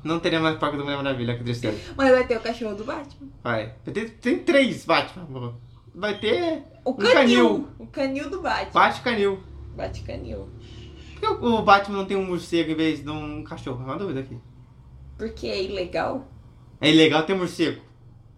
[0.06, 1.78] Não teria mais Parque do Mulher Maravilha, que tristeza.
[1.96, 3.28] Mas vai ter o cachorro do Batman.
[3.42, 3.74] Vai.
[3.92, 5.54] Tem, tem três Batman.
[5.94, 7.14] Vai ter O Um canil.
[7.14, 7.68] canil.
[7.78, 8.72] O canil do Batman.
[8.72, 9.40] Bate Canil.
[9.76, 10.48] Bate canil.
[11.20, 13.82] Por que o o Batman não tem um morcego em vez de um cachorro?
[13.82, 14.38] É uma dúvida aqui.
[15.18, 16.28] Porque é ilegal.
[16.80, 17.80] É ilegal ter morcego.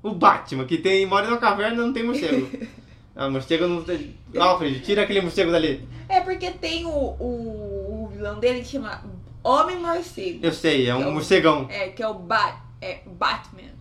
[0.02, 2.48] O Batman, que tem, mora numa caverna, não tem morcego.
[3.16, 4.14] ah, morcego não tem...
[4.38, 5.86] Alfred, tira aquele morcego dali.
[6.08, 9.02] É porque tem o, o, o vilão dele que chama
[9.42, 10.40] Homem Morcego.
[10.42, 11.66] Eu sei, é um Eu- morcegão.
[11.70, 13.78] É, que é o Bat, é, Batman.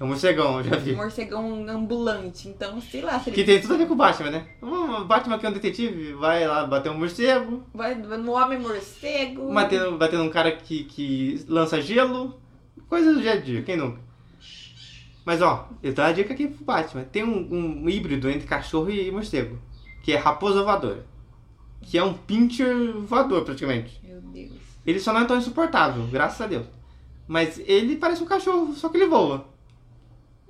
[0.00, 0.94] É um morcegão, eu já vi.
[0.96, 2.48] Morcegão ambulante.
[2.48, 4.46] Então, sei lá se ele Que tem tudo a ver com o Batman, né?
[4.60, 9.52] O Batman que é um detetive, vai lá bater um morcego, vai no Homem Morcego.
[9.52, 12.40] bater, bater num cara que, que lança gelo,
[12.88, 14.00] coisas do dia a dia, quem nunca?
[15.24, 17.04] Mas ó, eu dou a dica aqui pro Batman.
[17.04, 19.56] Tem um, um híbrido entre cachorro e morcego,
[20.02, 21.06] que é raposa voadora.
[21.80, 24.00] Que é um pincher voador, praticamente.
[24.02, 24.52] Meu Deus.
[24.86, 26.66] Ele só não é tão insuportável, graças a Deus.
[27.26, 29.46] Mas ele parece um cachorro, só que ele voa.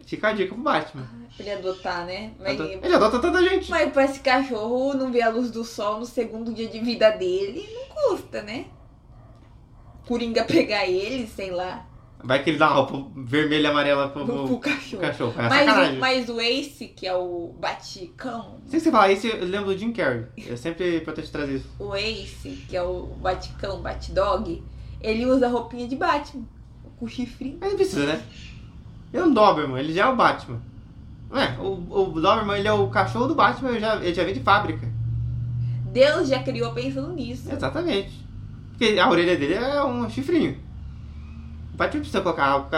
[0.04, 1.08] Fica a dica pro Batman.
[1.36, 2.32] Pra ele adotar, né?
[2.38, 3.70] Mas, Ele adota tanta gente.
[3.70, 7.10] mas pra esse cachorro não ver a luz do sol no segundo dia de vida
[7.10, 8.66] dele, não custa, né?
[10.06, 11.86] Coringa pegar ele, sei lá,
[12.24, 15.00] Vai que ele dá uma roupa vermelha e amarela pro, pro, pro, pro pro cachorro.
[15.02, 15.34] cachorro.
[15.38, 19.44] É Mas o, mas o Ace, que é o Baticão, Sem você falar isso, eu
[19.44, 20.24] lembro do Jim Carrey.
[20.36, 21.68] Eu sempre protejo trazer isso.
[21.78, 24.62] o Ace, que é o Baticão, Batdog,
[25.00, 26.44] ele usa roupinha de Batman.
[26.98, 27.58] Com chifrinho.
[27.60, 28.22] Mas não precisa, né?
[29.12, 30.62] Ele é um Doberman, ele já é o Batman.
[31.28, 31.58] Não é?
[31.58, 34.40] O, o Doberman, ele é o cachorro do Batman, ele já, ele já vem de
[34.40, 34.88] fábrica.
[35.92, 37.50] Deus já criou pensando nisso.
[37.52, 38.22] Exatamente.
[38.70, 40.56] Porque a orelha dele é um chifrinho.
[41.72, 42.68] O Batman precisa colocar algo.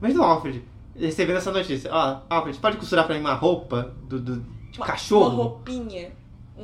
[0.00, 0.64] Imagina o Alfred
[0.96, 1.90] recebendo essa notícia.
[1.92, 5.28] Ó, Alfred, pode costurar pra mim uma roupa do, do, de Uma- cachorro?
[5.34, 6.10] Uma roupinha.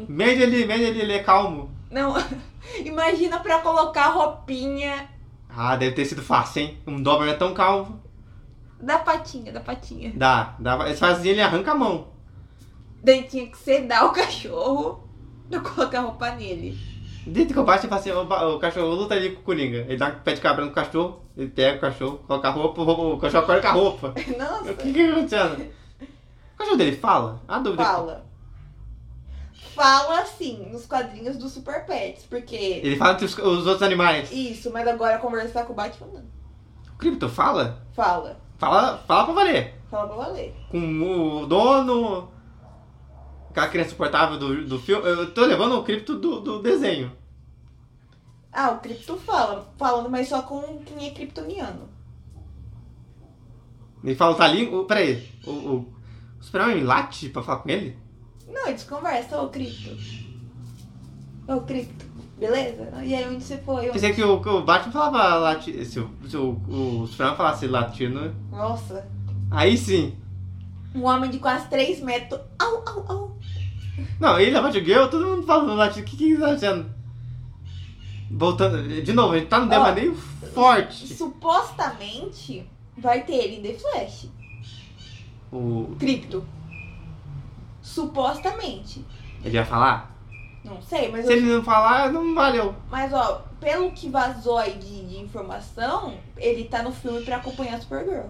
[0.08, 1.70] Mede ele, mede ele, ele é calmo.
[1.90, 2.14] Não,
[2.84, 5.08] imagina pra colocar roupinha
[5.48, 6.78] Ah, deve ter sido fácil, hein?
[6.86, 8.00] Um Doberman é tão calmo.
[8.80, 10.12] da patinha, da patinha.
[10.16, 10.84] Dá, dá.
[10.86, 12.08] Eles fazem ele arranca a mão.
[13.02, 15.08] Daí tinha que sedar o cachorro
[15.48, 16.76] pra colocar roupa nele.
[17.26, 19.78] Dentro que eu baixo e falo assim, o, o cachorro luta ali com o Coringa.
[19.88, 22.80] Ele dá um pé de cabra no cachorro, ele pega o cachorro, coloca a roupa,
[22.80, 24.14] o, roupa- o cachorro acorda com a roupa.
[24.38, 25.70] Nossa, O que que tá acontecendo?
[26.54, 27.40] O cachorro dele fala?
[27.48, 27.84] A dúvida.
[27.84, 28.24] fala.
[29.74, 32.54] Fala assim, nos quadrinhos do Super Pets, porque.
[32.54, 34.30] Ele fala entre os, os outros animais.
[34.30, 36.22] Isso, mas agora conversar com o Batman não.
[36.94, 37.82] O Krypto fala?
[37.92, 38.36] Fala.
[38.56, 39.74] Fala, fala pra valer.
[39.90, 40.54] Fala pra valer.
[40.70, 42.28] Com o dono,
[43.54, 45.08] aquela criança insuportável do, do filme.
[45.08, 47.12] Eu tô levando o Krypto do, do desenho.
[48.52, 49.72] Ah, o Krypto fala.
[49.78, 51.88] Falando, mas só com quem é kryptoniano.
[54.02, 54.68] Ele fala, tá ali.
[54.86, 55.76] Peraí, o, o,
[56.40, 57.96] o Superman late pra falar com ele?
[58.48, 59.96] Não, eles conversam, ô Krypto.
[61.48, 62.04] Ô Krypto,
[62.36, 62.90] beleza?
[63.04, 63.84] E aí, onde você foi?
[63.84, 63.92] Onde...
[63.92, 67.66] Pensei que o, que o Batman falava lati, se, o, se o, o Superman falasse
[67.68, 68.34] latino.
[68.50, 69.08] Nossa,
[69.50, 70.16] Aí sim.
[70.94, 72.40] Um homem de quase 3 metros.
[72.58, 73.23] Au, au, au.
[74.18, 76.90] Não, ele é Batgirl, todo mundo falando lá, o que que tá achando?
[78.30, 80.14] Voltando, de novo, a gente tá num devaneio
[80.52, 81.06] forte.
[81.14, 82.68] Supostamente
[82.98, 84.28] vai ter ele em The Flash.
[85.52, 86.44] O, Cripto.
[87.82, 89.04] Supostamente.
[89.44, 90.10] ele vai falar?
[90.64, 92.74] Não sei, mas, Se eu- ele não falar, não valeu.
[92.90, 97.76] mas ó, pelo que vazou aí de, de informação, ele tá no filme pra acompanhar
[97.76, 98.28] a Supergirl.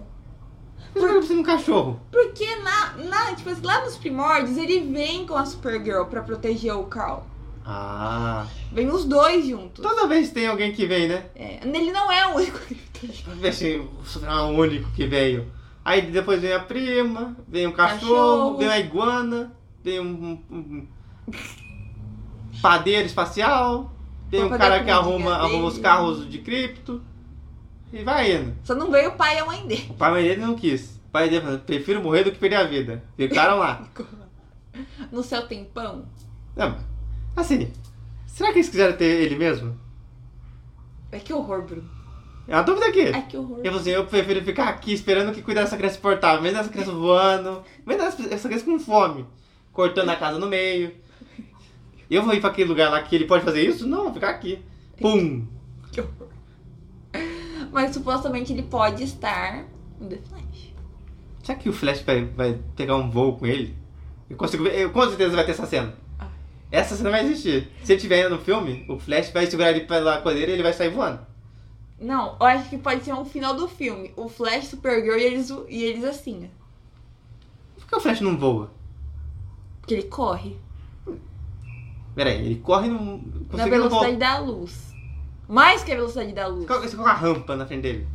[0.93, 1.99] Mas eu preciso de um cachorro.
[2.11, 6.73] Porque na, na, tipo, assim, lá nos primórdios ele vem com a Supergirl pra proteger
[6.75, 7.23] o Carl.
[7.65, 8.45] Ah.
[8.71, 9.83] Vem os dois juntos.
[9.83, 11.25] Toda vez tem alguém que vem, né?
[11.35, 13.23] É, ele não é o único criptoniano.
[13.25, 15.51] Vamos ver se o Superman é o único que veio.
[15.83, 17.99] Aí depois vem a prima, vem um cachorro,
[18.53, 18.57] Cachorro.
[18.57, 19.51] vem a iguana,
[19.83, 20.87] vem um, um-
[21.27, 23.91] um padeiro espacial,
[24.29, 27.01] Pra um cara que arruma, arruma os carros de cripto.
[27.95, 28.53] E vai indo.
[28.61, 29.87] Só não veio o pai e a mãe dele.
[29.89, 30.97] O pai dele não quis.
[31.07, 33.01] O pai dele falou, prefiro morrer do que perder a vida.
[33.15, 33.87] Ficaram lá.
[35.09, 36.05] No céu tem pão?
[36.53, 36.77] Não,
[37.33, 37.71] assim,
[38.27, 39.79] será que eles quiseram ter ele mesmo?
[41.09, 41.89] É que horror, Bruno.
[42.45, 43.07] É uma dúvida aqui.
[43.07, 43.59] Ai, que horror.
[43.59, 46.67] Eu falei assim, eu prefiro ficar aqui esperando que cuidar dessa criança portável, mesmo essa
[46.67, 49.25] criança voando, mesmo essa criança com fome,
[49.71, 50.93] cortando a casa no meio.
[52.11, 53.87] Eu vou ir pra aquele lugar lá que ele pode fazer isso?
[53.87, 54.59] Não, vou ficar aqui.
[54.99, 55.47] Pum!
[55.93, 56.24] Que horror.
[57.75, 59.65] Mas supostamente ele pode estar
[59.99, 60.73] no The Flash.
[61.43, 63.75] Será que o Flash vai, vai pegar um voo com ele?
[64.29, 65.93] Eu consigo ver, eu, com certeza vai ter essa cena.
[66.17, 66.29] Ai.
[66.71, 67.69] Essa cena vai existir.
[67.83, 70.71] Se ele estiver no filme, o Flash vai segurar ele pela coleira e ele vai
[70.71, 71.19] sair voando.
[71.99, 74.13] Não, eu acho que pode ser um final do filme.
[74.15, 77.77] O Flash, Supergirl e eles, e eles assim, ó.
[77.81, 78.71] Por que o Flash não voa?
[79.81, 80.55] Porque ele corre.
[82.15, 83.21] Pera aí, ele corre no.
[83.51, 84.94] na velocidade da luz.
[85.47, 86.65] Mais que a velocidade da luz.
[86.65, 88.07] Você coloca uma rampa na frente dele.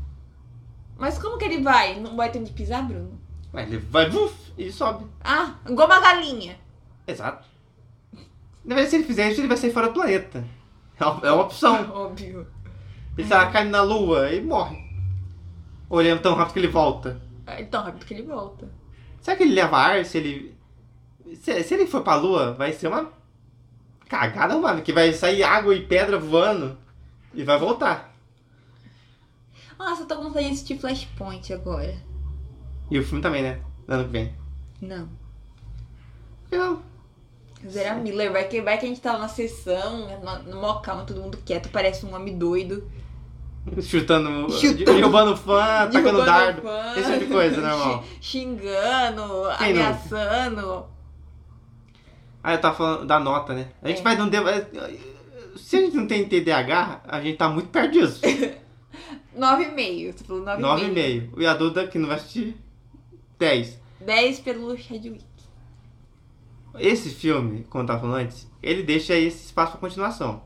[0.98, 1.98] Mas como que ele vai?
[1.98, 3.18] Não vai ter onde pisar, Bruno?
[3.52, 5.06] Mas ele vai, vuf, e sobe.
[5.24, 6.58] Ah, igual uma galinha.
[7.06, 7.48] Exato.
[8.64, 10.44] Na verdade, se ele fizer isso, ele vai sair fora do planeta.
[10.98, 11.90] É uma, é uma opção.
[11.90, 12.46] Óbvio.
[13.16, 14.76] Ele tá caindo na lua e morre.
[15.90, 17.20] Ele é tão rápido que ele volta.
[17.46, 18.68] Ah, Então, rápido que ele volta.
[19.20, 20.54] Será que ele leva ar se ele.
[21.36, 23.10] Se, se ele for pra lua, vai ser uma
[24.08, 24.82] cagada, mano.
[24.82, 26.76] Que vai sair água e pedra voando
[27.34, 28.14] e vai voltar.
[29.78, 31.94] Nossa, eu tô com vontade de assistir Flashpoint agora.
[32.90, 33.60] E o filme também, né?
[33.88, 34.34] No ano que vem.
[34.82, 35.08] Não.
[36.50, 36.82] Não?
[37.68, 40.06] Zera Miller, vai que, vai que a gente tá na sessão,
[40.46, 42.90] no, calma, todo mundo quieto, parece um homem doido.
[43.82, 44.84] Chutando, Chutando.
[44.84, 46.62] derrubando fã, tacando derrubando dardo.
[46.62, 48.02] fã, Esse tipo de coisa, normal.
[48.20, 49.24] xi- Xingando,
[49.58, 50.86] Quem ameaçando.
[52.42, 53.68] Ah, eu tava falando da nota, né?
[53.82, 54.02] A gente É.
[54.02, 54.28] vai não
[55.56, 58.20] Se a gente não tem TDAH, a gente tá muito perto disso.
[59.36, 60.12] 9,5.
[60.12, 60.60] Você falou 9,5.
[60.94, 61.30] 9,5.
[61.38, 62.56] E a Duda, que não vai assistir,
[63.38, 63.80] 10.
[64.00, 65.24] 10 pelo Chadwick.
[66.78, 70.42] Esse filme, como eu tava falando antes, ele deixa esse espaço pra continuação.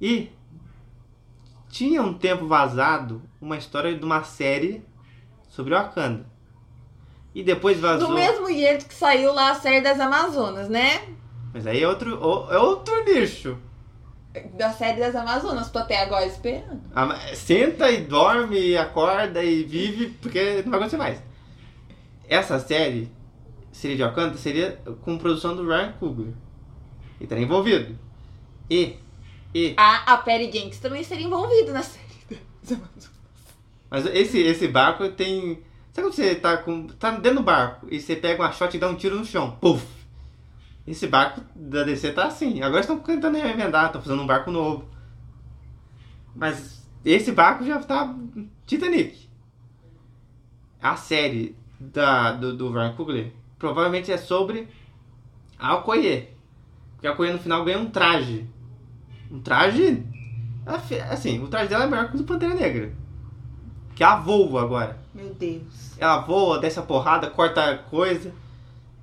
[0.00, 0.30] E
[1.68, 4.82] tinha um tempo vazado uma história de uma série
[5.48, 6.26] sobre Wakanda.
[7.34, 8.08] E depois vazou.
[8.08, 11.02] Do mesmo jeito que saiu lá a série das Amazonas, né?
[11.52, 12.14] Mas aí é outro,
[12.50, 13.58] é outro nicho.
[14.54, 16.82] Da série das Amazonas, tô até agora esperando.
[17.34, 21.22] Senta e dorme, e acorda e vive, porque não vai acontecer mais.
[22.28, 23.12] Essa série,
[23.70, 26.28] seria de Wakanda, seria com produção do Ryan Coogler.
[26.28, 26.34] Ele
[27.20, 27.96] estaria envolvido.
[28.68, 28.96] E,
[29.54, 32.04] e, A, a Perry Jenkins também seria envolvida na série
[32.60, 33.10] das Amazonas.
[33.88, 35.62] mas esse, esse barco tem...
[35.92, 38.80] Sabe quando você tá, com, tá dentro do barco e você pega uma shot e
[38.80, 39.56] dá um tiro no chão?
[39.60, 39.86] Puf!
[40.86, 42.62] Esse barco da DC tá assim.
[42.62, 44.84] Agora estão tentando reinventar, estão fazendo um barco novo.
[46.34, 48.14] Mas esse barco já tá
[48.66, 49.28] Titanic.
[50.82, 54.68] A série da, do, do Ryan Coogler provavelmente é sobre
[55.58, 56.28] a Okoye.
[56.94, 58.46] Porque a Okoye no final ganha um traje.
[59.30, 60.04] Um traje...
[61.10, 62.92] Assim, o traje dela é maior que o do Pantera Negra.
[63.94, 64.98] Que ela voa agora.
[65.14, 65.96] Meu Deus.
[65.98, 68.32] Ela voa, desce a porrada, corta coisa.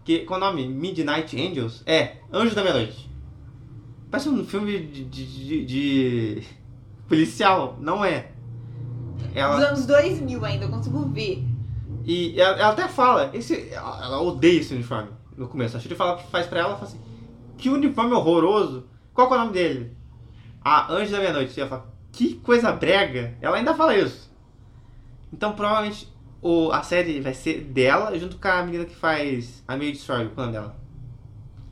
[0.03, 0.67] Que, qual é o nome?
[0.67, 1.83] Midnight Angels?
[1.85, 3.09] É, Anjos da Meia-Noite.
[4.09, 6.43] Parece um filme de, de, de- de
[7.07, 8.31] policial, não é.
[9.17, 11.43] Dos Ela, anos 2000 ainda, eu consigo ver.
[12.03, 15.77] e ela, ela até fala, esse, ela, ela odeia esse uniforme no começo.
[15.77, 16.99] A Shuri fala, faz pra ela, fala assim,
[17.57, 18.85] que uniforme horroroso.
[19.13, 19.95] Qual que é o nome dele?
[20.63, 21.57] Ah, Anjos da Meia-Noite.
[21.57, 23.37] E ela fala, que coisa brega.
[23.39, 24.29] Ela ainda fala isso.
[25.31, 26.11] Então provavelmente
[26.41, 30.27] o, a série vai ser dela junto com a menina que faz a May Destroy,
[30.29, 30.75] qual é o nome dela?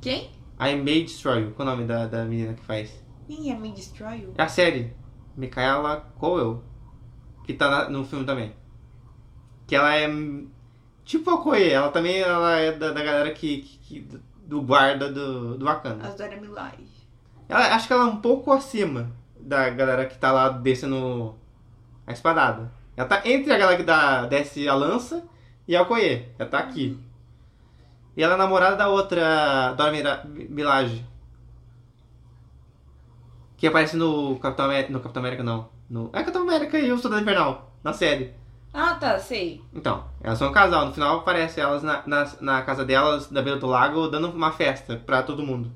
[0.02, 0.30] Quem?
[0.58, 2.92] A May Destroy, qual é o nome da, da menina que faz?
[3.28, 4.34] Quem é Me Destroy You?
[4.38, 4.94] É a série.
[5.38, 6.64] Micaela Coel.
[7.46, 8.54] Que tá na- no filme também.
[9.68, 10.08] Que ela é.
[11.06, 15.12] Tipo a Koe, ela também ela é da, da galera que, que- que- do guarda
[15.12, 16.08] do, do Wakanda.
[16.08, 16.88] As Dora Milaje.
[17.48, 21.36] Ela, acho que ela é um pouco acima da galera que tá lá descendo
[22.06, 22.72] a espadada.
[23.00, 25.24] Ela tá entre a galera que dá, desce a lança
[25.66, 26.28] e a Okoye.
[26.38, 27.00] Ela tá aqui.
[28.18, 30.26] E ela é namorada da outra Dora Mira-.
[33.56, 34.92] Que aparece no Capitão América.
[34.92, 35.70] No Capitão América não.
[35.90, 37.72] No, é Capitão América e o Soldado Invernal.
[37.82, 38.36] Na série.
[38.74, 39.64] Ah, tá, sei.
[39.74, 40.88] Então, elas são um casal.
[40.88, 44.52] No final aparece elas na, na, na casa delas, na beira do lago, dando uma
[44.52, 45.72] festa pra todo mundo.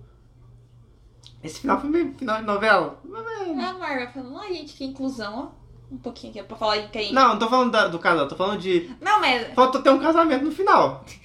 [1.41, 2.99] Esse final foi meio final de novela.
[3.05, 5.62] A Marvel falando, ah, gente, que inclusão, ó.
[5.93, 7.13] Um pouquinho aqui, pra falar que a gente...
[7.13, 8.89] Não, não tô falando da- do casal, tô falando de.
[8.99, 9.53] Não, mas...
[9.53, 11.05] Faltou ter um casamento no final.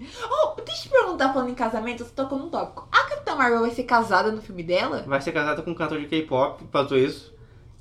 [0.00, 2.86] Oh, deixa eu te perguntar, falando em casamento, você tocou num tópico.
[2.92, 5.02] A Capitã Marvel vai ser casada no filme dela?
[5.04, 7.34] Vai ser casada com um cantor de K-pop, faltou isso.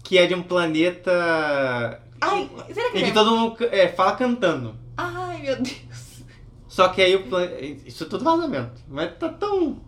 [0.04, 2.02] Que é de um planeta.
[2.20, 3.14] Ai, será que Em que vai...
[3.14, 4.76] todo mundo é, fala cantando.
[4.98, 6.24] Ai, meu Deus.
[6.68, 7.64] Só que aí o planeta.
[7.88, 8.82] Isso é tudo vazamento.
[8.88, 9.80] Mas tá tão.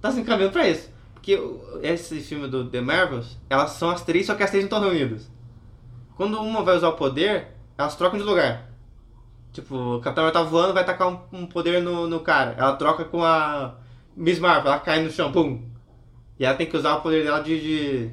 [0.00, 0.88] Tá se encaminhando pra isso.
[1.36, 4.78] O- esse filme do The Marvels, elas são as três, só que as três não
[4.78, 5.30] estão reunidas.
[6.16, 8.68] Quando uma vai usar o poder, elas trocam de lugar.
[9.52, 12.54] Tipo, o Capitão Marvel tá voando, vai tacar um, um poder no, no cara.
[12.58, 13.76] Ela troca com a
[14.16, 15.62] Miss Marvel, ela cai no chão, pum.
[16.38, 18.10] E ela tem que usar o poder dela de, de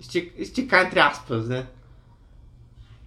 [0.00, 1.66] esti- esticar, entre aspas, né?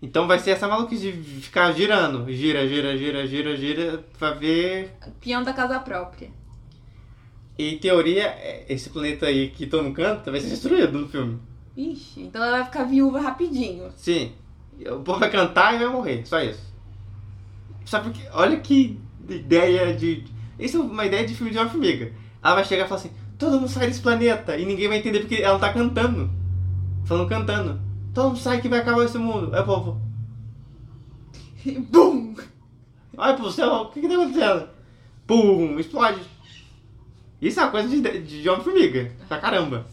[0.01, 2.31] Então vai ser essa maluquice de ficar girando.
[2.31, 6.29] Gira, gira, gira, gira, gira, pra ver Peão da casa própria.
[7.59, 11.09] E em teoria, é, esse planeta aí que todo mundo canta vai ser destruído no
[11.09, 11.37] filme.
[11.75, 13.91] Ixi, então ela vai ficar viúva rapidinho.
[13.97, 14.31] Sim.
[14.89, 16.73] O povo vai cantar e vai morrer, só isso.
[17.83, 18.97] Só porque, olha que
[19.27, 20.23] ideia de.
[20.57, 22.13] Isso é uma ideia de filme de uma formiga.
[22.41, 25.19] Ela vai chegar e falar assim: todo mundo sai desse planeta e ninguém vai entender
[25.19, 26.29] porque ela tá cantando.
[27.03, 27.81] Falando cantando.
[28.13, 29.53] Todo mundo sai que vai acabar esse mundo.
[29.53, 30.01] O povo,
[31.91, 32.35] Bum!
[33.17, 34.69] olha pro céu, o que que tá acontecendo?
[35.27, 36.21] Pum, explode.
[37.41, 39.85] Isso é uma coisa de, de, Homem-Formiga, pra caramba.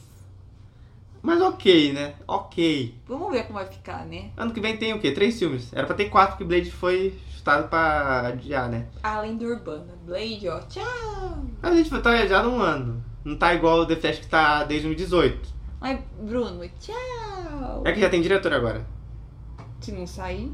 [1.22, 2.14] Mas ok, né?
[2.26, 2.94] Ok.
[3.06, 4.30] Vamos ver como vai ficar, né?
[4.36, 5.10] Ano que vem tem o quê?
[5.12, 5.72] Três filmes.
[5.72, 8.86] Era pra ter quatro, porque Blade foi chutado pra adiar, né?
[9.02, 9.94] Além do Urbana.
[10.04, 10.60] Blade, ó.
[10.60, 11.44] Tchau!
[11.62, 13.04] A gente tá adiado um ano.
[13.24, 15.48] Não tá igual o The Flash que tá desde 2018.
[15.80, 17.82] Mas, Bruno, tchau!
[17.84, 18.86] É que já tem diretor agora.
[19.80, 20.52] Se não sair.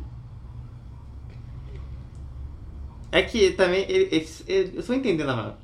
[3.11, 5.55] É que também, ele- eles, eles- eu tô entendendo a.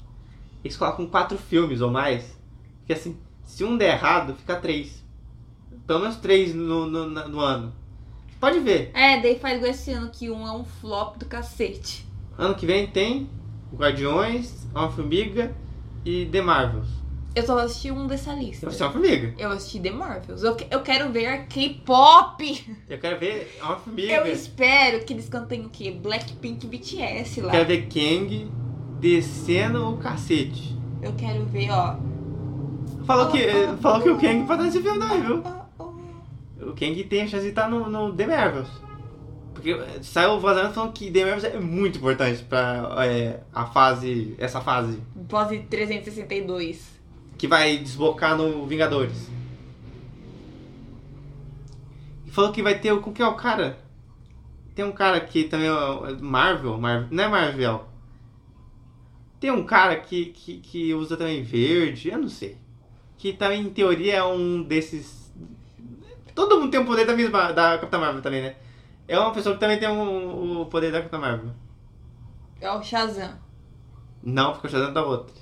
[0.64, 2.36] Eles colocam quatro filmes ou mais.
[2.78, 5.04] Porque assim, se um der errado, fica três.
[5.86, 7.72] Pelo menos três no, no, no ano.
[8.40, 8.90] Pode ver.
[8.94, 12.06] É, daí faz igual esse ano que um é um flop do cacete.
[12.36, 13.28] Ano que vem tem
[13.72, 15.54] Guardiões, Homem-Formiga
[16.04, 16.88] e The Marvels.
[17.34, 18.66] Eu só assisti um dessa lista.
[18.66, 19.34] Vai ser uma formiga.
[19.38, 20.42] Eu assisti The Marvels.
[20.42, 22.76] Eu, eu quero ver K-pop!
[22.88, 24.12] Eu quero ver Homem-Formiga.
[24.12, 25.90] Eu espero que eles cantem o quê?
[25.90, 27.52] Blackpink BTS lá.
[27.52, 28.50] Quero ver Kang
[29.00, 30.76] descendo o cacete.
[31.02, 31.96] Eu quero ver, ó.
[33.06, 34.20] Falou que, Oh, oh, falou que o oh.
[34.20, 35.42] Kang pode nesse filme também, viu?
[35.78, 35.84] Oh,
[36.60, 36.70] oh.
[36.70, 38.68] O Kang tem a chance de estar no, no The Marvels.
[39.54, 43.66] Porque eh, saiu o vazamento falando que The Marvels é muito importante pra é, a
[43.66, 45.00] fase, essa fase.
[45.28, 46.98] Pose 362.
[47.36, 49.30] Que vai desbocar no Vingadores.
[52.26, 53.00] E falou que vai ter o.
[53.00, 53.78] Que é o cara?
[54.74, 57.08] Tem um cara que também é o- Marvel, Marvel.
[57.10, 57.84] Não é Marvel.
[59.40, 62.56] Tem um cara que, que, que usa também verde, eu não sei.
[63.16, 65.32] Que também, em teoria, é um desses.
[66.34, 67.52] Todo mundo tem o poder da mesma.
[67.52, 68.56] Da Capitã Marvel também, né?
[69.06, 71.50] É uma pessoa que também tem um- o poder da Capitã Marvel.
[72.60, 73.38] É o Shazam.
[74.22, 75.34] Não, porque o Shazam da outra.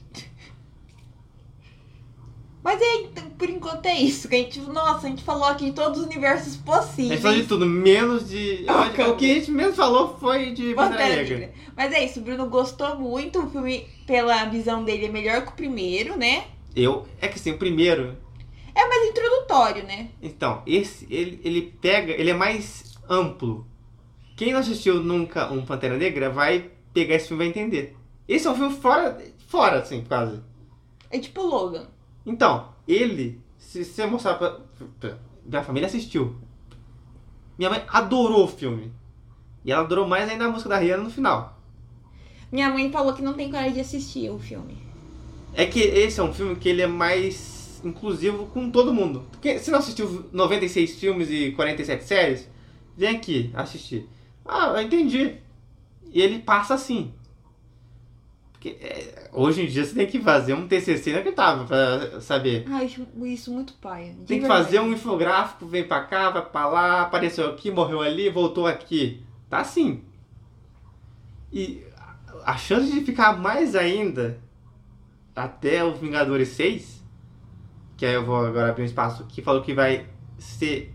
[2.67, 4.29] Mas é, então, por enquanto é isso.
[4.29, 7.11] Que a gente, nossa, a gente falou aqui de todos os universos A possíveis.
[7.11, 8.67] gente falou de tudo, menos de.
[9.09, 11.39] O que a gente menos falou foi de Pantera Negra.
[11.39, 11.55] Negra.
[11.77, 13.39] Mas é isso, o Bruno gostou muito.
[13.39, 16.49] O filme, pela visão dele, é melhor que o primeiro, né?
[16.75, 17.07] Eu.
[17.21, 18.17] É que assim, o primeiro.
[18.75, 20.09] É mais introdutório, né?
[20.21, 22.15] Então, esse, ele, ele pega.
[22.15, 23.65] Ele é mais amplo.
[24.37, 27.97] Quem não assistiu nunca um Pantera Negra vai pegar esse filme e vai entender.
[28.27, 29.17] Esse é um filme fora.
[29.47, 30.41] Fora, assim, quase.
[31.13, 31.87] É tipo Logan.
[32.27, 33.41] Então, ele.
[33.57, 34.59] Se você mostrar pra.
[35.01, 36.37] pra- Minha família assistiu.
[37.57, 38.93] Minha mãe adorou o filme.
[39.65, 41.59] E ela adorou mais ainda a música da Rihanna no final.
[42.53, 44.77] Minha mãe falou que não tem coragem de assistir o filme.
[45.55, 49.25] É que esse é um filme que ele é mais inclusivo com todo mundo.
[49.33, 52.49] Porque se não assistiu 96 filmes e 47 séries,
[52.97, 54.09] vem aqui assistir.
[54.45, 55.35] Ah, eu entendi.
[56.13, 57.13] E ele passa assim.
[58.71, 62.65] É, hoje em dia você tem que fazer um TCC inacreditável pra saber.
[62.71, 64.13] Ah, isso, isso muito paia.
[64.13, 64.65] de Tem que verdade.
[64.65, 69.23] fazer um infográfico, vem pra cá, vai pra lá, apareceu aqui, morreu ali, voltou aqui.
[69.49, 70.03] Tá assim.
[71.53, 72.17] E a
[72.53, 74.39] a chance de ficar mais ainda
[75.35, 77.05] até o Vingadores 6,
[77.97, 80.07] que aí eu vou agora abrir um espaço, que falou que vai
[80.39, 80.95] ser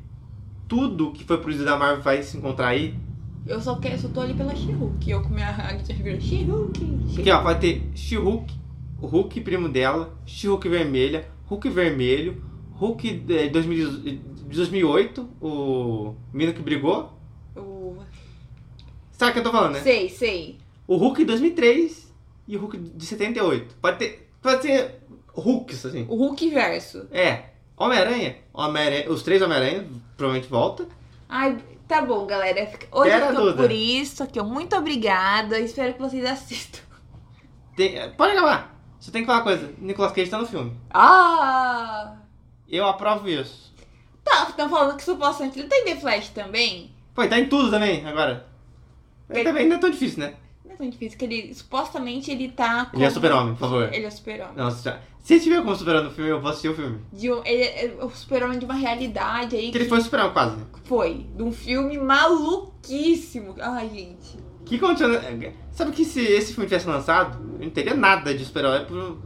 [0.68, 2.98] tudo que foi produzido da Marvel vai se encontrar aí.
[3.46, 5.10] Eu só, quero, só tô ali pela She-Hulk.
[5.10, 6.80] Eu com minha águia figura She-Hulk.
[6.80, 7.14] She-Hulk.
[7.16, 8.54] Porque ó, vai ter She-Hulk,
[9.02, 12.44] o Hulk primo dela, She-Hulk vermelha, Hulk vermelho,
[12.76, 17.14] Hulk de 2000 de 2008, o menino que brigou.
[17.56, 17.98] O-
[19.12, 19.80] Sabe o que eu tô falando, né?
[19.82, 20.58] Sei, sei.
[20.88, 22.12] O Hulk de 2003
[22.48, 23.76] e o Hulk de 78.
[23.82, 25.00] Pode ter, pode ser
[25.34, 26.06] Hulks assim.
[26.10, 27.08] O Hulk verso.
[27.12, 27.46] É,
[27.78, 29.86] Homem-Aranha, Homem os três Homem-Aranha
[30.18, 30.88] provavelmente volta.
[31.30, 31.58] Ai,
[31.92, 32.72] tá bom, galera.
[32.90, 33.58] Hoje Era ficou Duda.
[33.64, 34.42] por isso aqui.
[34.42, 35.60] Muito obrigada.
[35.60, 36.80] Espero que vocês assistam.
[37.76, 38.74] Tem- pode acabar.
[39.00, 39.74] Só tem que falar uma coisa.
[39.78, 40.74] Nicolas Cage tá no filme.
[40.90, 42.16] Ah!
[42.70, 43.74] Eu aprovo isso.
[44.24, 46.96] Tá, estão falando que supostamente ele tem The Flash também.
[47.14, 48.48] Pô, e tá em tudo também agora.
[49.30, 50.36] Ele- também não é tão difícil, né?
[50.72, 51.54] Não é tão difícil que ele.
[51.54, 52.90] Supostamente ele tá.
[52.94, 53.94] Ele é super-homem, por favor.
[53.94, 54.56] Ele é super-homem.
[54.56, 54.92] Não, se,
[55.40, 57.00] tiver como super-homem no filme, eu vou assistir o filme.
[57.14, 59.72] De um- ele é o super-homem de uma realidade aí.
[59.72, 60.58] Que ele foi super-homem quase.
[60.86, 61.26] Foi.
[61.36, 63.56] De um filme maluquíssimo.
[63.60, 64.38] Ai, gente.
[64.66, 65.54] Que né?
[65.72, 68.86] Sabe que se esse filme tivesse lançado, não teria nada de super-herói.
[68.86, 69.18] por-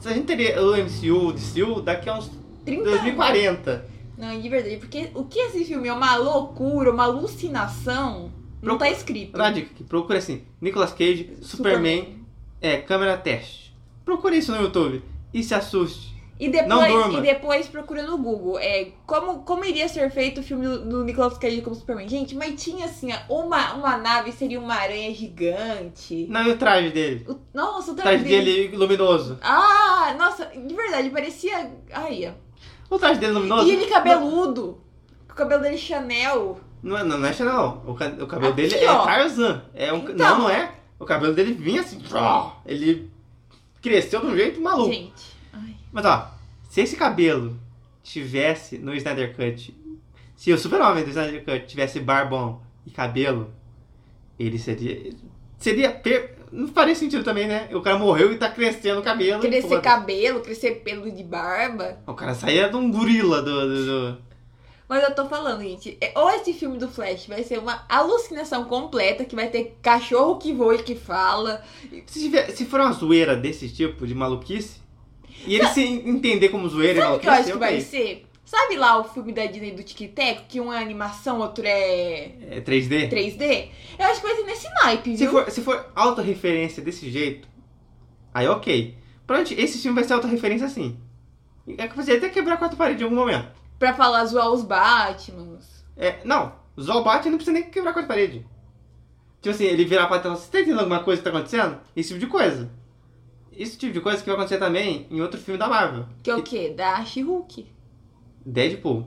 [0.00, 2.30] Se a gente teria o MCU, o DCU, daqui a uns
[2.64, 3.86] 30 2040.
[4.18, 4.76] Não, de verdade.
[4.76, 8.30] Porque o que esse filme é uma loucura, uma alucinação,
[8.64, 9.32] não tá escrito.
[9.32, 12.24] Dá uma dica aqui, procura assim, Nicolas Cage, Superman,
[12.60, 13.74] é, câmera teste.
[14.04, 15.02] Procura isso no YouTube
[15.32, 16.14] e se assuste.
[16.38, 18.58] E Não depois, e depois procura no Google.
[18.58, 22.08] É, como, como iria ser feito o filme do, do Nicolas Cage como Superman?
[22.08, 26.26] Gente, mas tinha assim, uma, uma nave seria uma aranha gigante.
[26.28, 27.24] Não, e o traje dele?
[27.28, 29.38] O- nossa, o O traje traje dele luminoso.
[29.40, 31.70] Ah, nossa, de verdade, parecia.
[31.92, 32.94] Aí, ó.
[32.94, 33.68] O traje dele luminoso?
[33.68, 34.80] E ele cabeludo.
[35.30, 36.58] O cabelo dele Chanel.
[36.84, 37.92] Não, é- não, é Chanel, não.
[37.92, 39.04] O, ca- o cabelo Aqui, dele é ó.
[39.04, 39.62] Tarzan.
[39.74, 40.14] É um, Então.
[40.16, 40.72] Não, não é.
[40.98, 42.00] O cabelo dele vinha assim.
[42.12, 43.10] ó, Ele
[43.82, 44.92] cresceu de um jeito maluco.
[44.92, 45.34] Gente.
[45.52, 45.74] Ai.
[45.92, 46.30] Mas ó,
[46.68, 47.58] se esse cabelo
[48.02, 49.74] tivesse no Snyder Cut,
[50.36, 53.50] se o super-homem do Snyder Cut tivesse barbão e cabelo,
[54.38, 55.10] ele seria.
[55.58, 55.90] Seria.
[55.90, 56.34] Per...
[56.52, 57.68] Não faria sentido também, né?
[57.72, 59.40] O cara morreu e tá crescendo o cabelo.
[59.40, 59.82] Crescer foda-se.
[59.82, 61.98] cabelo, crescer pelo de barba.
[62.06, 63.60] O cara saía de um gorila do.
[63.60, 64.33] do, do-
[64.88, 68.64] Mas eu tô falando, gente, é- ou esse filme do Flash vai ser uma alucinação
[68.64, 71.64] completa, que vai ter cachorro que voa e que fala.
[72.06, 74.80] Se, tiver- se for uma zoeira desse tipo, de maluquice,
[75.46, 78.26] e ele se entender como zoeira e Sabe que maluquice, eu acho que vai ser?
[78.44, 82.30] Sabe lá o filme da Disney do Tic Tac, que um é animação, outro é
[82.50, 83.08] É 3D?
[83.08, 83.68] 3D?
[83.98, 85.30] Eu acho que vai ser nesse naipe, Se viu?
[85.30, 87.48] for, se for autorreferência desse jeito,
[88.34, 88.94] aí ok.
[89.26, 90.98] Provavelmente esse filme vai ser autorreferência assim.
[91.78, 93.48] É que você até quebrar a quarta parede em algum momento.
[93.78, 95.84] Pra falar zoar os Batmans.
[95.96, 98.46] É, não, zoar o Batman não precisa nem quebrar a quarta parede.
[99.40, 101.78] Tipo assim, ele virar pra tela, você tá entendendo alguma coisa que tá acontecendo?
[101.94, 102.70] Esse tipo de coisa.
[103.52, 106.06] Esse tipo de coisa que vai acontecer também em outro filme da Marvel.
[106.22, 106.72] Que é o quê?
[106.76, 107.66] Da She-Hulk.
[108.44, 109.06] Deadpool.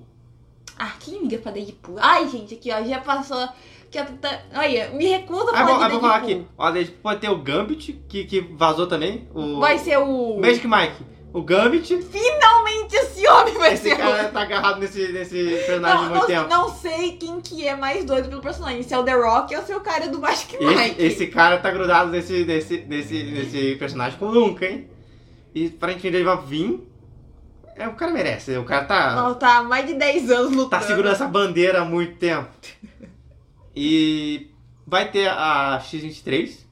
[0.78, 1.96] Ah, quem liga pra Deadpool?
[2.00, 3.48] Ai, gente, aqui, ó, já passou.
[3.90, 4.42] Que tá...
[4.54, 6.42] Olha, me recuso a Ah, falar bom, de ah, vou falar Deadpool.
[6.44, 6.48] aqui.
[6.58, 9.28] Ó, Deadpool pode ter o Gambit, que, que vazou também.
[9.34, 10.40] O Vai ser o.
[10.40, 11.04] Magic Mike.
[11.38, 12.02] O Gambit.
[12.02, 13.98] Finalmente esse homem vai Esse ser o.
[13.98, 15.36] cara tá agarrado nesse, nesse
[15.68, 16.50] personagem há Não, muito não, tempo.
[16.50, 19.62] não sei quem que é mais doido pelo personagem, se é o The Rock ou
[19.64, 20.96] se é o cara do Esse, Mike.
[21.04, 24.90] esse cara tá grudado nesse, nesse, nesse, nesse personagem como nunca, hein?
[25.54, 26.88] E aparentemente ele vai vir.
[27.76, 28.58] É, o cara merece.
[28.58, 30.70] O cara tá, Não, tá há mais de 10 anos lutando.
[30.70, 32.50] tá segurando essa bandeira há muito tempo.
[33.76, 34.50] E
[34.88, 36.66] vai ter a X-23.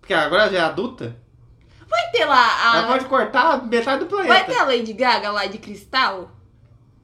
[0.00, 1.16] Porque agora já é adulta.
[1.88, 2.86] Vai ter lá Ela a.
[2.88, 4.32] pode cortar metade do planeta.
[4.34, 6.30] Vai ter a Lady Gaga lá de cristal?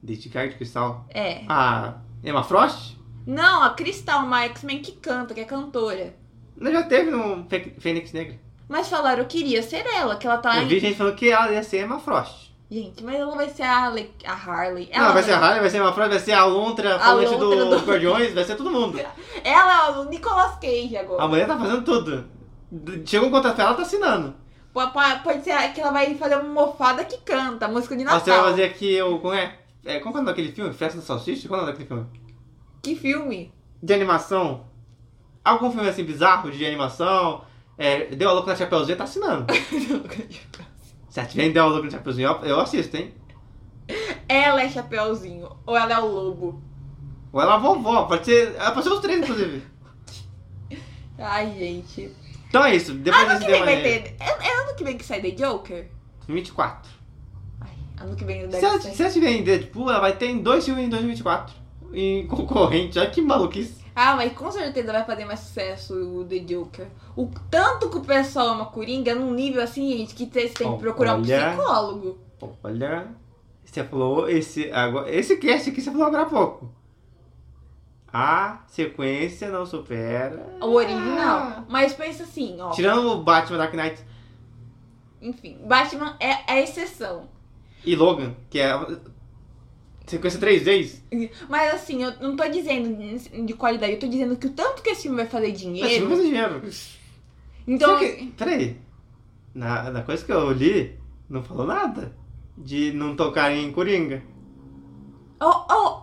[0.07, 1.05] Lady Gaga de Cristal.
[1.09, 1.43] É.
[1.47, 2.95] A Emma Frost?
[3.25, 6.15] Não, a Cristal, uma X-Men que canta, que é cantora.
[6.57, 7.45] Não, já teve no
[7.79, 8.39] Fênix Negra.
[8.67, 10.57] Mas falaram que iria ser ela, que ela tá.
[10.57, 12.49] Eu vi gente falando que ela ia ser Emma Frost.
[12.69, 14.89] Gente, mas ela vai ser a, Ale- a Harley.
[14.95, 16.95] não, Ela vai ser a Harley, vai ser a Emma Frost, vai ser a Lontra,
[16.95, 18.97] a falante do, Lontra do- Guardiões, vai ser todo mundo.
[19.43, 21.21] Ela é o Nicolas Cage agora.
[21.21, 22.25] A mulher tá fazendo tudo.
[23.05, 24.33] Chegou um contrato, ela tá assinando.
[24.73, 28.19] Po- po- Pode ser que ela vai fazer uma mofada que canta, música de Natal.
[28.21, 29.19] Você vai fazer aqui o.
[29.19, 29.57] Como é?
[29.85, 30.73] é como é o nome daquele filme?
[30.73, 31.47] Festa do Salsicha?
[31.47, 32.21] Qual é o nome daquele filme?
[32.81, 33.53] Que filme?
[33.83, 34.65] De animação.
[35.43, 37.43] Algum filme assim bizarro de animação.
[37.77, 39.45] É, Deu a louca na Chapeuzinho, tá assinando.
[41.09, 43.13] Se ela tiver Deu a louca na Chapeuzinho, eu- eu assisto, hein?
[44.29, 46.61] ela é Chapeuzinho, ou ela é o lobo.
[47.33, 48.55] Ou ela é a vovó, pode ser.
[48.55, 49.63] Ela pode ser os três, inclusive.
[51.17, 52.11] Ai, gente.
[52.51, 52.93] Então é isso.
[52.93, 54.15] Depois Ano que vem vai ter.
[54.19, 55.87] É, é ano que vem que sai The Joker?
[56.27, 56.91] 24.
[57.61, 57.69] Ai,
[58.01, 58.93] ano que vem Se deve sair.
[58.93, 61.55] se ela tiver em Deadpool, ela vai ter em dois filmes em 2024.
[61.93, 62.99] Em concorrente.
[62.99, 63.79] Olha que maluquice.
[63.95, 66.87] Ah, mas com certeza vai fazer mais sucesso o The Joker.
[67.15, 70.79] O tanto que o pessoal ama Coringa, num nível assim, gente, que vocês têm que
[70.79, 72.19] procurar um psicólogo.
[72.61, 73.07] Olha,
[73.63, 76.69] você falou esse agora, esse cast aqui você falou agora há pouco.
[78.13, 80.57] A sequência não supera.
[80.61, 81.65] O original.
[81.69, 82.71] Mas pensa assim, ó.
[82.71, 84.03] Tirando o Batman Dark Knight
[85.21, 87.29] Enfim, Batman é a exceção.
[87.85, 88.99] e Logan, que é a
[90.05, 91.01] sequência três vezes.
[91.47, 94.89] Mas assim, eu não tô dizendo de qualidade, eu tô dizendo que o tanto que
[94.89, 96.07] esse filme vai fazer Mas não dinheiro.
[96.09, 96.61] faz dinheiro.
[97.65, 98.77] Então, que, peraí.
[99.53, 100.97] Na, na coisa que eu li,
[101.29, 102.11] não falou nada
[102.57, 104.21] de não tocar em Coringa.
[105.39, 106.00] Oh, oh,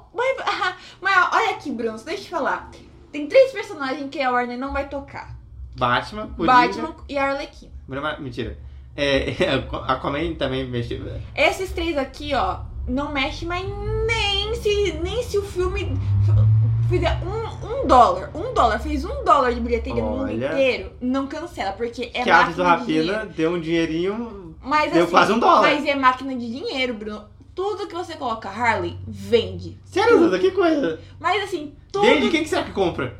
[1.38, 2.70] olha aqui, Bruno, deixa eu te falar.
[3.12, 5.36] Tem três personagens que a Warner não vai tocar:
[5.76, 6.52] Batman, Coringa.
[6.52, 7.72] Batman e a Arlequina.
[7.86, 8.58] Mara- Mentira.
[8.96, 9.34] É,
[9.72, 11.00] a Aquaman também mexeu.
[11.34, 13.64] Esses três aqui, ó, não mexe, mas
[14.06, 15.96] nem se, nem se o filme
[16.88, 18.30] fizer um, um dólar.
[18.34, 20.52] Um dólar, fez um dólar de bilheteria no mundo Olha.
[20.52, 23.28] inteiro, não cancela, porque é que Aves do máquina de Rapina dinheiro.
[23.36, 24.56] deu um dinheirinho.
[24.60, 25.62] Mas, deu assim, quase um dólar.
[25.62, 27.24] Mas é máquina de dinheiro, Bruno.
[27.58, 29.80] Tudo que você coloca Harley, vende.
[29.84, 31.00] Sério, Duda, que coisa.
[31.18, 32.06] Mas assim, tudo.
[32.06, 33.18] Vende, quem que será que compra?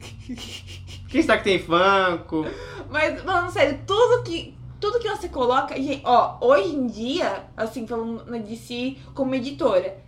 [1.10, 2.46] Quem será que tem Funko?
[2.88, 4.54] Mas, falando sério, tudo que.
[4.80, 5.76] Tudo que você coloca.
[5.76, 9.98] Gente, ó, hoje em dia, assim, falando na DC como editora,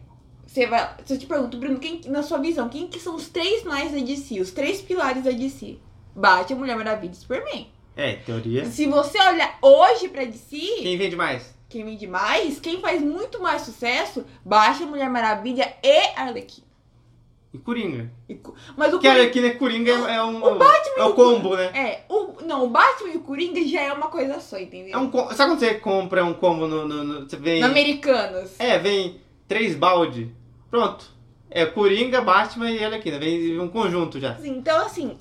[0.47, 0.95] você vai.
[1.05, 3.93] Se eu te pergunto, Bruno, quem, na sua visão, quem que são os três mais
[3.93, 4.41] da DC?
[4.41, 5.77] Os três pilares da DC?
[6.17, 7.67] Batman, Mulher Maravilha e Superman.
[7.95, 8.65] É, teoria.
[8.65, 11.54] Se você olhar hoje pra DC, Quem vende mais?
[11.75, 16.65] Quem vende mais, quem faz muito mais sucesso, Batman, Mulher Maravilha e Arlequina.
[17.53, 18.13] E Coringa.
[18.29, 18.39] E
[18.77, 19.51] Mas o Que Coringa- aqui, né?
[19.51, 20.37] Coringa é, é um.
[20.37, 21.65] O Batman é e o o combo, né?
[21.75, 24.95] É, o, não, o Batman e o Coringa já é uma coisa só, entendeu?
[24.95, 26.87] É um Sabe quando você compra um combo no.
[26.87, 27.61] no- no- você vem.
[27.61, 28.53] No Americanos.
[28.61, 30.33] É, vem três balde.
[30.71, 31.07] Pronto.
[31.51, 33.19] É Coringa, Batman e Arlequina.
[33.19, 34.37] Vem um conjunto já.
[34.45, 35.17] Então, assim,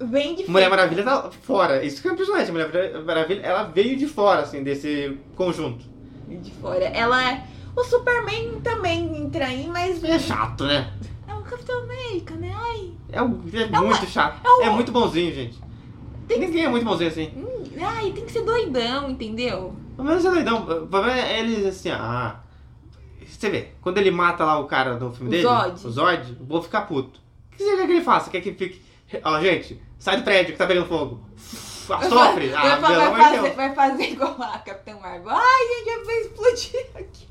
[0.00, 0.68] vem de Mulher.
[0.70, 1.84] Maravilha tá fora.
[1.84, 2.50] Isso que é impressionante.
[2.50, 5.84] Mulher Maravilha, ela veio de fora, assim, desse conjunto.
[6.28, 6.84] De fora.
[6.84, 7.44] Ela é.
[7.76, 10.02] O Superman também entra aí, mas.
[10.04, 10.92] É chato, né?
[11.28, 12.52] É o Capitão América, né?
[12.56, 12.90] Ai.
[13.12, 14.40] É, um- é muito chato.
[14.44, 15.58] é um- É muito bonzinho, gente.
[16.28, 17.32] Ninguém é muito bonzinho assim.
[17.36, 19.74] hum, Ai, tem que ser doidão, entendeu?
[19.96, 20.62] Pelo menos é doidão.
[20.62, 22.40] O problema é eles assim, ah.
[23.26, 25.86] Você vê, quando ele mata lá o cara no filme O dele, Zod.
[25.86, 27.20] o Zod, o povo fica puto.
[27.52, 28.30] O que você quer que ele faça?
[28.30, 28.82] Quer que fique.
[29.24, 31.20] Ó, gente, sai do prédio que tá pegando fogo.
[31.36, 32.52] Sofre!
[32.54, 35.30] Ah, vai, pelo vai, fazer, vai fazer igual a Capitão Marvel.
[35.30, 37.30] Ai, gente, vai explodir aqui.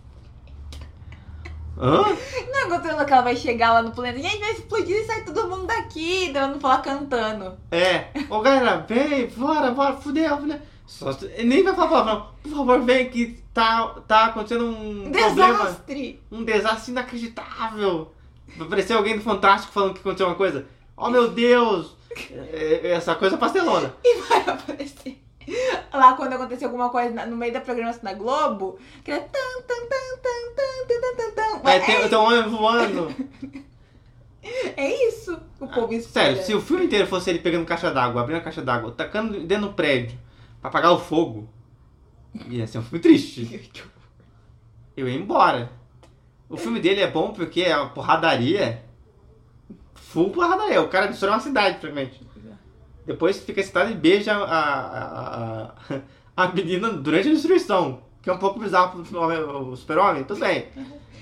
[1.77, 2.03] Hã?
[2.51, 4.19] Não acontecendo que ela vai chegar lá no planeta.
[4.19, 6.29] Gente, vai explodir e sai todo mundo daqui.
[6.35, 7.57] Ela não falar cantando.
[7.71, 8.07] É.
[8.29, 10.59] Ô galera, vem, bora, bora, fudeu, fudeu.
[10.85, 12.27] Só, nem vai falar palavrão.
[12.43, 15.57] Por favor, vem que tá, tá acontecendo um problema.
[15.57, 16.21] Desastre!
[16.31, 18.13] Um desastre inacreditável.
[18.57, 20.65] Vai aparecer alguém do Fantástico falando que aconteceu uma coisa.
[20.97, 21.95] Oh meu Deus!
[22.31, 23.93] É, Essa coisa é pastelona.
[24.03, 25.21] E vai aparecer.
[25.91, 29.87] Lá quando acontecer alguma coisa no meio da programação da Globo, que é tan tan
[29.87, 31.69] tan tan tan tan tan tan.
[31.69, 33.15] É, ter, tem um homem voando.
[34.77, 35.39] é isso.
[35.59, 36.27] O povo espera.
[36.27, 39.39] Sério, se o filme inteiro fosse ele pegando caixa d'água, abrindo a caixa d'água, tacando
[39.41, 40.17] dentro do prédio
[40.61, 41.49] pra apagar o fogo,
[42.47, 43.71] ia ser um filme triste.
[44.95, 45.71] Eu ia embora.
[46.47, 48.83] O filme dele é bom porque é uma porradaria.
[50.11, 50.81] Full porradaria.
[50.81, 52.21] O cara destrói uma cidade, praticamente.
[53.05, 55.99] Depois fica excitado e beija a, a, a,
[56.37, 58.01] a menina durante a destruição.
[58.21, 60.23] Que é um pouco bizarro pro super-homem.
[60.23, 60.67] Tudo bem.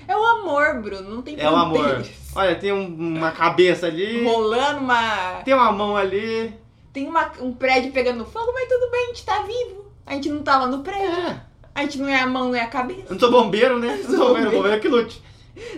[0.06, 1.08] É o amor, Bruno.
[1.16, 2.02] Não tem É o amor.
[2.34, 4.24] Olha, tem um- uma cabeça ali.
[4.24, 5.42] Rolando uma.
[5.44, 6.54] Tem uma mão ali.
[6.92, 9.84] Tem uma, um prédio pegando fogo, mas tudo bem, a gente tá vivo.
[10.06, 11.06] A gente não tá lá no prédio.
[11.10, 11.40] É.
[11.74, 13.06] A gente não é a mão, não é a Eu cabeça.
[13.10, 14.00] não sou bombeiro, né?
[14.02, 15.22] Eu não sou bombeiro, bombeiro é que lute.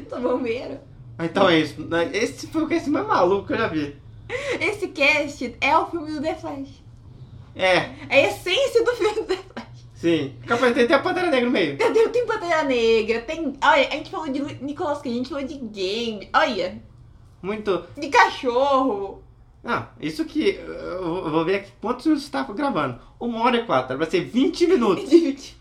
[0.09, 0.79] Tô bombeiro.
[1.23, 1.77] Então é isso.
[2.13, 3.97] Esse foi o cast mais maluco que eu já vi.
[4.61, 6.69] Esse cast é o filme do The Flash.
[7.57, 7.75] É,
[8.09, 9.67] É a essência do filme do The Flash.
[9.95, 10.35] sim.
[10.47, 11.75] Capaz tem até a Pantera Negra no meio.
[11.75, 12.09] Entendeu?
[12.11, 13.53] Tem Pantera Negra, tem.
[13.63, 16.29] Olha, a gente falou de Nicolas Cage, a gente falou de game.
[16.35, 16.81] Olha,
[17.43, 17.85] Muito.
[17.99, 19.23] de cachorro.
[19.63, 20.51] Não, isso que.
[20.59, 22.99] Eu vou- ver aqui quantos minutos você tá gravando.
[23.19, 23.99] Uma hora e quatro.
[23.99, 25.55] Vai ser 20 minutos.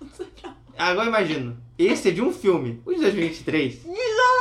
[0.77, 1.57] Agora imagino.
[1.77, 2.81] Esse é de um filme.
[2.85, 3.85] O de 2023.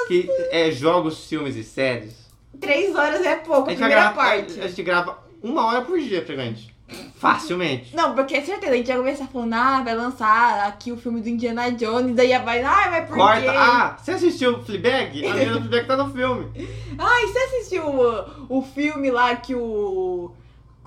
[0.09, 2.17] Que é jogos, filmes e séries.
[2.61, 4.61] Três horas é pouco, A a primeira gravar, parte.
[4.61, 6.75] a gente grava uma hora por dia, praticamente.
[7.17, 7.95] Facilmente.
[7.95, 11.21] Não, porque é certeza, a gente vai começar falando, ah, vai lançar aqui o filme
[11.21, 13.43] do Indiana Jones, daí vai, ah, vai por Corta.
[13.43, 13.49] quê?
[13.49, 15.27] Ah, você assistiu o Fleabag?
[15.27, 16.51] A menina do Fleabag tá no filme.
[16.99, 20.31] Ai, você assistiu o, o filme lá que o,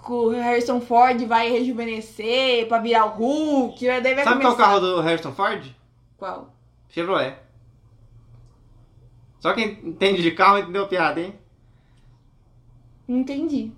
[0.03, 3.85] que o Harrison Ford vai rejuvenescer pra virar o Hulk?
[4.01, 4.57] Daí vai Sabe qual é o começar...
[4.57, 5.65] carro do Harrison Ford?
[6.17, 6.51] Qual?
[6.89, 7.35] Chevrolet.
[9.41, 11.33] Só quem entende de carro entendeu a piada, hein?
[13.07, 13.71] Não entendi.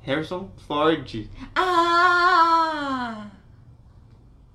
[0.00, 1.28] Harrison Ford.
[1.54, 3.26] Ah!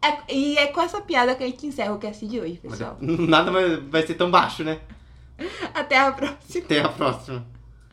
[0.02, 2.98] É- e é com essa piada que a gente encerra o cast de hoje, pessoal.
[3.00, 4.82] Nada vai ser tão baixo, né?
[5.74, 6.66] Até a próxima.
[6.66, 7.46] Até a próxima.